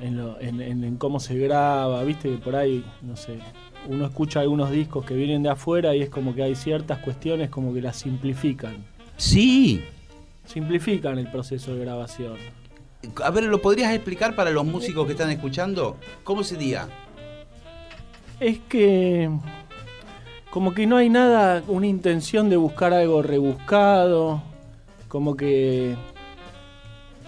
en, 0.00 0.16
lo- 0.16 0.40
en- 0.40 0.60
en- 0.60 0.84
en 0.84 0.96
cómo 0.96 1.20
se 1.20 1.36
graba, 1.38 2.02
viste 2.04 2.30
que 2.30 2.36
por 2.38 2.56
ahí, 2.56 2.84
no 3.02 3.16
sé, 3.16 3.38
uno 3.88 4.06
escucha 4.06 4.40
algunos 4.40 4.70
discos 4.70 5.04
que 5.06 5.14
vienen 5.14 5.42
de 5.42 5.50
afuera 5.50 5.94
y 5.94 6.02
es 6.02 6.10
como 6.10 6.34
que 6.34 6.42
hay 6.42 6.54
ciertas 6.54 6.98
cuestiones 6.98 7.48
como 7.50 7.72
que 7.72 7.80
las 7.80 7.96
simplifican, 7.96 8.84
Sí, 9.16 9.84
simplifican 10.46 11.18
el 11.18 11.30
proceso 11.30 11.74
de 11.74 11.80
grabación. 11.80 12.36
A 13.22 13.30
ver, 13.30 13.44
¿lo 13.44 13.60
podrías 13.62 13.92
explicar 13.94 14.34
para 14.34 14.50
los 14.50 14.64
músicos 14.64 15.06
que 15.06 15.12
están 15.12 15.30
escuchando? 15.30 15.96
¿Cómo 16.24 16.42
sería? 16.42 16.88
Es 18.40 18.58
que 18.68 19.30
como 20.50 20.72
que 20.74 20.86
no 20.86 20.96
hay 20.96 21.08
nada, 21.08 21.62
una 21.68 21.86
intención 21.86 22.48
de 22.50 22.56
buscar 22.56 22.92
algo 22.92 23.22
rebuscado, 23.22 24.42
como 25.08 25.36
que 25.36 25.94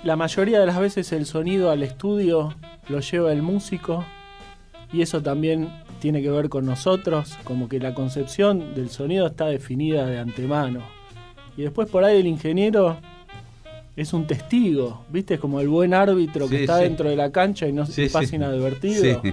la 0.04 0.16
mayoría 0.16 0.58
de 0.60 0.66
las 0.66 0.78
veces 0.78 1.12
el 1.12 1.26
sonido 1.26 1.70
al 1.70 1.82
estudio 1.82 2.54
lo 2.88 3.00
lleva 3.00 3.32
el 3.32 3.42
músico 3.42 4.04
y 4.92 5.02
eso 5.02 5.22
también 5.22 5.68
tiene 6.00 6.20
que 6.20 6.30
ver 6.30 6.48
con 6.48 6.66
nosotros, 6.66 7.38
como 7.44 7.68
que 7.68 7.78
la 7.78 7.94
concepción 7.94 8.74
del 8.74 8.90
sonido 8.90 9.28
está 9.28 9.46
definida 9.46 10.04
de 10.06 10.18
antemano. 10.18 10.80
Y 11.56 11.62
después 11.62 11.88
por 11.88 12.02
ahí 12.02 12.18
el 12.18 12.26
ingeniero 12.26 12.96
es 13.94 14.12
un 14.12 14.26
testigo, 14.26 15.04
¿viste? 15.10 15.38
Como 15.38 15.60
el 15.60 15.68
buen 15.68 15.94
árbitro 15.94 16.48
que 16.48 16.56
Sí, 16.56 16.62
está 16.62 16.78
sí. 16.78 16.84
dentro 16.84 17.08
de 17.08 17.14
la 17.16 17.30
cancha 17.30 17.68
y 17.68 17.72
no 17.72 17.86
Sí, 17.86 18.08
se 18.08 18.12
pasa 18.12 18.34
inadvertido. 18.34 19.22
Sí. 19.22 19.32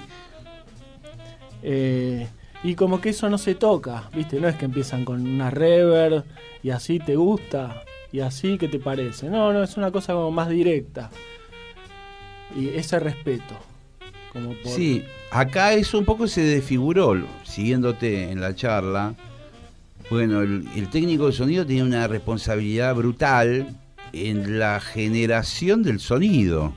Eh, 1.63 2.27
y 2.63 2.75
como 2.75 2.99
que 3.01 3.09
eso 3.09 3.29
no 3.29 3.37
se 3.37 3.55
toca, 3.55 4.09
¿viste? 4.13 4.39
No 4.39 4.47
es 4.47 4.55
que 4.55 4.65
empiezan 4.65 5.05
con 5.05 5.21
una 5.25 5.49
reverb 5.49 6.23
y 6.63 6.71
así 6.71 6.99
te 6.99 7.15
gusta 7.15 7.83
y 8.11 8.19
así 8.21 8.57
que 8.57 8.67
te 8.67 8.79
parece. 8.79 9.29
No, 9.29 9.53
no, 9.53 9.63
es 9.63 9.77
una 9.77 9.91
cosa 9.91 10.13
como 10.13 10.31
más 10.31 10.49
directa. 10.49 11.09
Y 12.57 12.69
ese 12.69 12.99
respeto. 12.99 13.55
Como 14.33 14.49
por- 14.53 14.71
Sí, 14.71 15.03
acá 15.31 15.73
eso 15.73 15.97
un 15.99 16.05
poco 16.05 16.27
se 16.27 16.41
desfiguró, 16.41 17.15
siguiéndote 17.43 18.31
en 18.31 18.41
la 18.41 18.55
charla. 18.55 19.15
Bueno, 20.09 20.41
el, 20.41 20.67
el 20.75 20.89
técnico 20.89 21.27
de 21.27 21.33
sonido 21.33 21.65
tiene 21.65 21.83
una 21.83 22.07
responsabilidad 22.07 22.95
brutal 22.95 23.75
en 24.11 24.57
la 24.59 24.79
generación 24.79 25.83
del 25.83 25.99
sonido. 25.99 26.73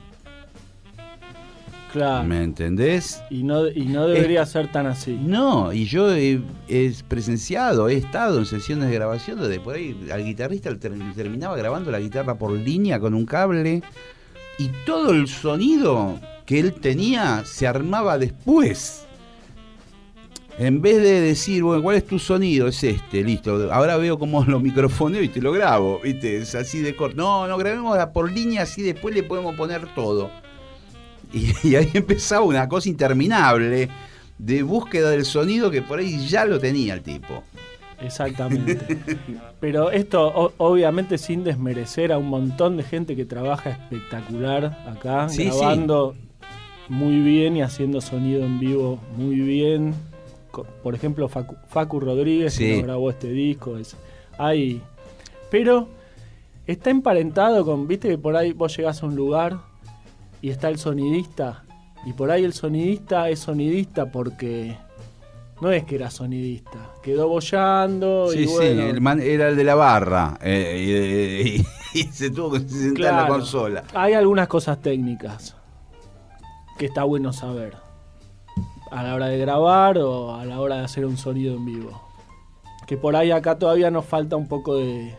Claro. 1.93 2.27
¿Me 2.27 2.41
entendés? 2.43 3.21
Y 3.29 3.43
no, 3.43 3.67
y 3.67 3.85
no 3.85 4.07
debería 4.07 4.43
ser 4.47 4.71
tan 4.71 4.87
así. 4.87 5.15
No, 5.21 5.71
y 5.71 5.85
yo 5.85 6.11
he, 6.11 6.41
he 6.67 6.91
presenciado, 7.07 7.87
he 7.87 7.93
estado 7.97 8.39
en 8.39 8.47
sesiones 8.47 8.89
de 8.89 8.95
grabación 8.95 9.39
donde 9.39 9.59
por 9.59 9.75
ahí 9.75 9.95
al 10.11 10.25
guitarrista 10.25 10.75
ter- 10.79 10.91
terminaba 11.15 11.55
grabando 11.55 11.91
la 11.91 11.99
guitarra 11.99 12.33
por 12.35 12.51
línea 12.51 12.99
con 12.99 13.13
un 13.13 13.27
cable 13.27 13.83
y 14.57 14.69
todo 14.87 15.11
el 15.11 15.27
sonido 15.27 16.19
que 16.47 16.59
él 16.59 16.73
tenía 16.73 17.43
se 17.45 17.67
armaba 17.67 18.17
después. 18.17 19.05
En 20.57 20.81
vez 20.81 20.97
de 20.97 21.21
decir, 21.21 21.61
bueno, 21.63 21.81
¿cuál 21.83 21.97
es 21.97 22.07
tu 22.07 22.17
sonido? 22.17 22.67
Es 22.67 22.83
este, 22.83 23.23
listo. 23.23 23.71
Ahora 23.71 23.97
veo 23.97 24.17
cómo 24.17 24.43
lo 24.45 24.59
microfoneo 24.59 25.21
y 25.21 25.29
te 25.29 25.41
lo 25.41 25.51
grabo, 25.51 25.99
¿viste? 26.03 26.37
Es 26.37 26.53
así 26.55 26.79
de 26.81 26.95
corto. 26.95 27.17
No, 27.17 27.47
no, 27.47 27.57
grabemos 27.57 27.97
por 28.13 28.31
línea, 28.31 28.63
así 28.63 28.81
después 28.81 29.13
le 29.13 29.21
podemos 29.23 29.55
poner 29.55 29.87
todo. 29.95 30.29
Y, 31.33 31.53
y 31.67 31.75
ahí 31.75 31.89
empezaba 31.93 32.45
una 32.45 32.67
cosa 32.69 32.87
interminable 32.89 33.89
de 34.37 34.63
búsqueda 34.63 35.09
del 35.11 35.25
sonido 35.25 35.69
que 35.71 35.81
por 35.81 35.99
ahí 35.99 36.25
ya 36.27 36.45
lo 36.45 36.59
tenía 36.59 36.93
el 36.93 37.01
tipo. 37.01 37.43
Exactamente. 38.01 38.77
Pero 39.59 39.89
esto 39.91 40.27
o- 40.27 40.53
obviamente 40.57 41.17
sin 41.17 41.43
desmerecer 41.43 42.11
a 42.11 42.17
un 42.17 42.27
montón 42.27 42.75
de 42.77 42.83
gente 42.83 43.15
que 43.15 43.25
trabaja 43.25 43.69
espectacular 43.69 44.77
acá, 44.87 45.29
Sí, 45.29 45.45
grabando 45.45 46.15
muy 46.89 47.19
bien 47.21 47.55
y 47.57 47.61
haciendo 47.61 48.01
sonido 48.01 48.43
en 48.45 48.59
vivo 48.59 48.99
muy 49.17 49.39
bien. 49.39 49.93
Por 50.83 50.93
ejemplo, 50.93 51.27
Facu, 51.29 51.55
Facu 51.69 51.99
Rodríguez 51.99 52.53
Sí. 52.53 52.65
que 52.65 52.73
nos 52.77 52.83
grabó 52.83 53.09
este 53.09 53.29
disco. 53.29 53.77
Es, 53.77 53.95
hay, 54.37 54.81
pero 55.49 55.87
está 56.67 56.89
emparentado 56.89 57.63
con, 57.65 57.87
viste 57.87 58.09
que 58.09 58.17
por 58.17 58.35
ahí 58.35 58.51
vos 58.51 58.75
llegás 58.75 59.01
a 59.01 59.05
un 59.05 59.15
lugar 59.15 59.59
y 60.43 60.49
está 60.51 60.67
el 60.69 60.77
sonidista. 60.77 61.63
Y 62.05 62.13
por 62.13 62.29
ahí 62.29 62.43
el 62.43 62.53
sonidista 62.53 63.29
es 63.29 63.39
sonidista 63.39 64.11
porque 64.11 64.77
no 65.61 65.71
es 65.71 65.85
que 65.85 65.95
era 65.95 66.11
sonidista. 66.11 66.91
Quedó 67.01 67.29
bollando 67.29 68.27
Sí, 68.29 68.39
y 68.39 68.45
bueno. 68.47 68.83
sí, 68.83 68.89
el 68.89 68.99
man 69.01 69.19
era 69.21 69.47
el 69.47 69.55
de 69.55 69.63
la 69.63 69.75
barra 69.75 70.37
eh, 70.41 71.63
y, 71.95 71.97
y- 71.99 72.01
y 72.01 72.03
se 72.11 72.29
tuvo 72.29 72.51
que 72.51 72.59
sentar 72.59 73.05
en 73.11 73.15
la 73.17 73.27
consola. 73.27 73.83
Hay 73.93 74.13
algunas 74.13 74.47
cosas 74.49 74.81
técnicas 74.81 75.55
que 76.77 76.87
está 76.87 77.03
bueno 77.05 77.31
saber. 77.31 77.75
A 78.91 79.01
la 79.01 79.15
hora 79.15 79.27
de 79.27 79.37
grabar 79.39 79.97
o 79.97 80.35
a 80.35 80.45
la 80.45 80.59
hora 80.59 80.75
de 80.77 80.83
hacer 80.83 81.05
un 81.05 81.17
sonido 81.17 81.55
en 81.55 81.65
vivo. 81.65 81.99
Que 82.85 82.97
por 82.97 83.15
ahí 83.15 83.31
acá 83.31 83.57
todavía 83.57 83.89
nos 83.89 84.05
falta 84.05 84.35
un 84.35 84.47
poco 84.47 84.75
de, 84.75 85.15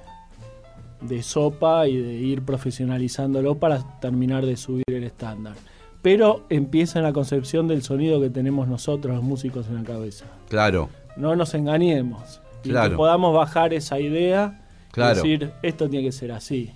de 1.09 1.22
sopa 1.22 1.86
y 1.88 1.96
de 1.96 2.14
ir 2.14 2.42
profesionalizándolo 2.42 3.57
para 3.57 3.98
terminar 4.00 4.44
de 4.46 4.57
subir 4.57 4.84
el 4.88 5.05
estándar. 5.05 5.55
Pero 6.02 6.44
empieza 6.50 6.98
en 6.98 7.05
la 7.05 7.12
concepción 7.12 7.66
del 7.68 7.82
sonido 7.82 8.20
que 8.20 8.30
tenemos 8.30 8.68
nosotros 8.68 9.14
los 9.14 9.24
músicos 9.24 9.68
en 9.68 9.76
la 9.76 9.84
cabeza. 9.84 10.26
Claro, 10.48 10.88
No 11.16 11.36
nos 11.36 11.55
engañemos. 11.55 12.40
Y 12.64 12.70
Claro. 12.70 12.90
que 12.90 12.96
podamos 12.96 13.34
bajar 13.34 13.72
esa 13.72 14.00
idea 14.00 14.61
Claro. 14.90 15.12
y 15.24 15.30
decir, 15.30 15.52
esto 15.62 15.88
tiene 15.88 16.07
que 16.07 16.12
ser 16.12 16.32
así. 16.32 16.72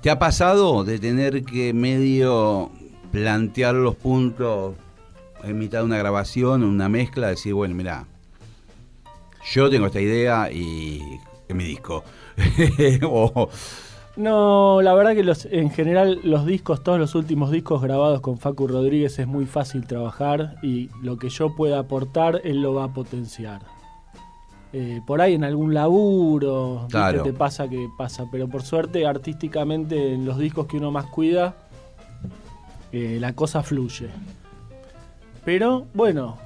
¿te 0.00 0.08
ha 0.10 0.18
pasado 0.18 0.82
de 0.82 0.98
tener 0.98 1.44
que 1.44 1.74
medio 1.74 2.70
plantear 3.12 3.74
los 3.74 3.96
puntos 3.96 4.74
en 5.44 5.58
mitad 5.58 5.80
de 5.80 5.84
una 5.84 5.98
grabación, 5.98 6.62
una 6.64 6.88
mezcla, 6.88 7.28
decir, 7.28 7.52
bueno, 7.52 7.74
mira, 7.74 8.06
yo 9.52 9.68
tengo 9.68 9.86
esta 9.86 10.00
idea 10.00 10.50
y 10.50 11.00
mi 11.54 11.64
disco? 11.64 12.04
o, 13.02 13.48
No, 14.16 14.82
la 14.82 14.94
verdad 14.94 15.14
que 15.14 15.24
los, 15.24 15.46
en 15.46 15.70
general 15.70 16.20
los 16.24 16.46
discos, 16.46 16.82
todos 16.82 16.98
los 16.98 17.14
últimos 17.14 17.50
discos 17.50 17.82
grabados 17.82 18.20
con 18.20 18.38
Facu 18.38 18.66
Rodríguez 18.66 19.18
es 19.18 19.26
muy 19.26 19.46
fácil 19.46 19.86
trabajar 19.86 20.56
y 20.62 20.88
lo 21.02 21.16
que 21.16 21.28
yo 21.28 21.54
pueda 21.54 21.78
aportar, 21.78 22.40
él 22.44 22.62
lo 22.62 22.74
va 22.74 22.84
a 22.84 22.88
potenciar. 22.94 23.60
Eh, 24.72 25.00
por 25.04 25.20
ahí 25.20 25.34
en 25.34 25.42
algún 25.42 25.74
laburo. 25.74 26.86
Claro. 26.90 27.22
te 27.22 27.32
pasa 27.32 27.68
que 27.68 27.88
pasa, 27.98 28.26
pero 28.30 28.48
por 28.48 28.62
suerte 28.62 29.06
artísticamente 29.06 30.14
en 30.14 30.24
los 30.24 30.38
discos 30.38 30.66
que 30.66 30.76
uno 30.76 30.90
más 30.92 31.06
cuida, 31.06 31.56
eh, 32.92 33.18
la 33.20 33.34
cosa 33.34 33.62
fluye. 33.62 34.10
Pero 35.44 35.86
bueno, 35.94 36.38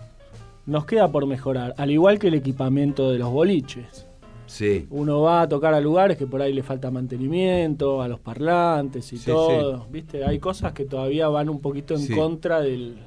nos 0.67 0.87
queda 0.87 1.11
por 1.11 1.27
mejorar, 1.27 1.75
al 1.77 1.91
igual 1.91 2.19
que 2.19 2.29
el 2.29 2.35
equipamiento 2.35 3.11
de 3.11 3.19
los 3.19 3.31
boliches. 3.31 4.07
Sí, 4.47 4.87
Uno 4.91 5.21
va 5.23 5.43
a 5.43 5.49
tocar 5.49 5.75
a 5.75 5.81
lugares 5.81 6.17
que 6.17 6.27
por 6.27 6.41
ahí 6.43 6.53
le 6.53 6.63
falta 6.63 6.91
mantenimiento, 6.91 8.03
a 8.03 8.09
los 8.09 8.21
parlantes 8.21 9.13
y 9.13 9.19
Sí, 9.19 9.27
todo. 9.27 9.87
¿Viste? 9.91 10.25
Hay 10.25 10.39
cosas 10.39 10.73
que 10.73 10.85
todavía 10.85 11.29
van 11.29 11.49
un 11.49 11.61
poquito 11.61 11.95
en 11.95 12.01
Sí. 12.01 12.15
contra 12.15 12.61
del, 12.61 12.99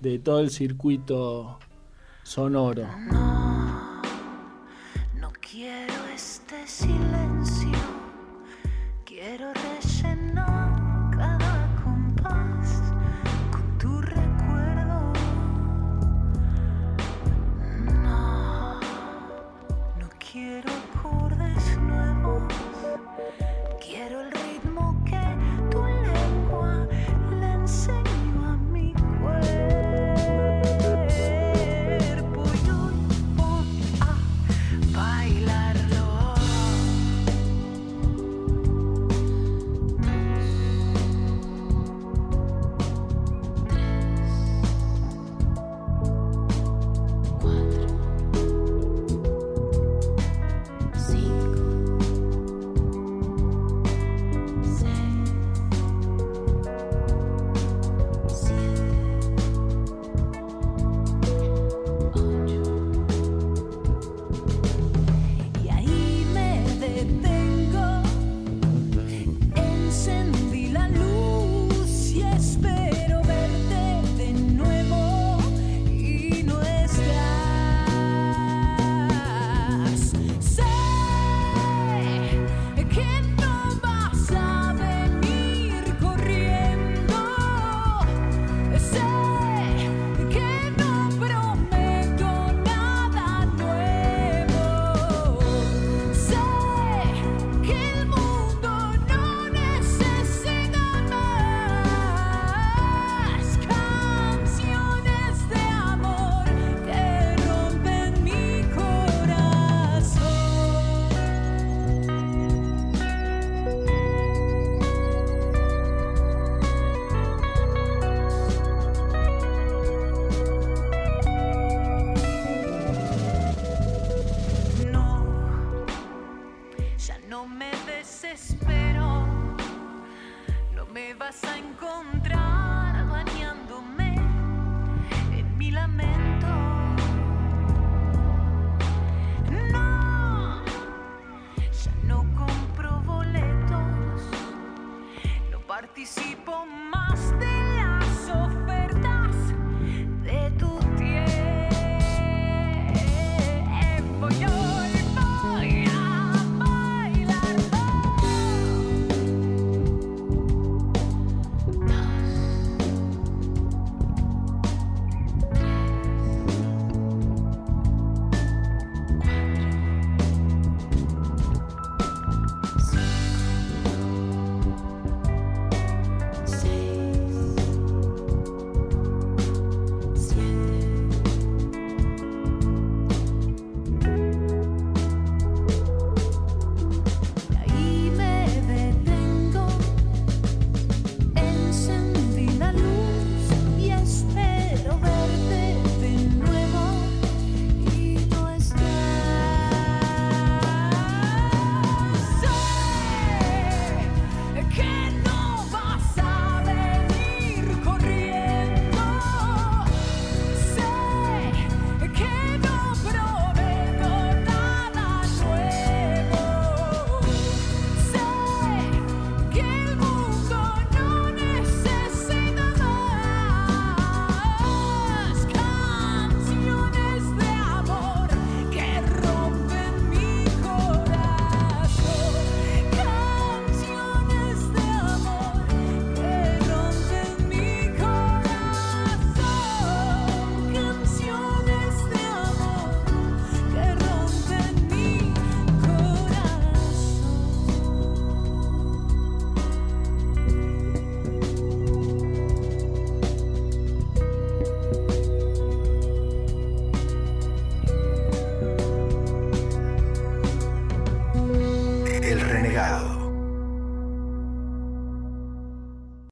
de 0.00 0.18
todo 0.18 0.40
el 0.40 0.50
circuito 0.50 1.58
sonoro. 2.22 2.86
No, 3.10 4.02
no 5.20 5.32
quiero 5.40 5.94
este 6.14 6.66
silencio. 6.66 7.39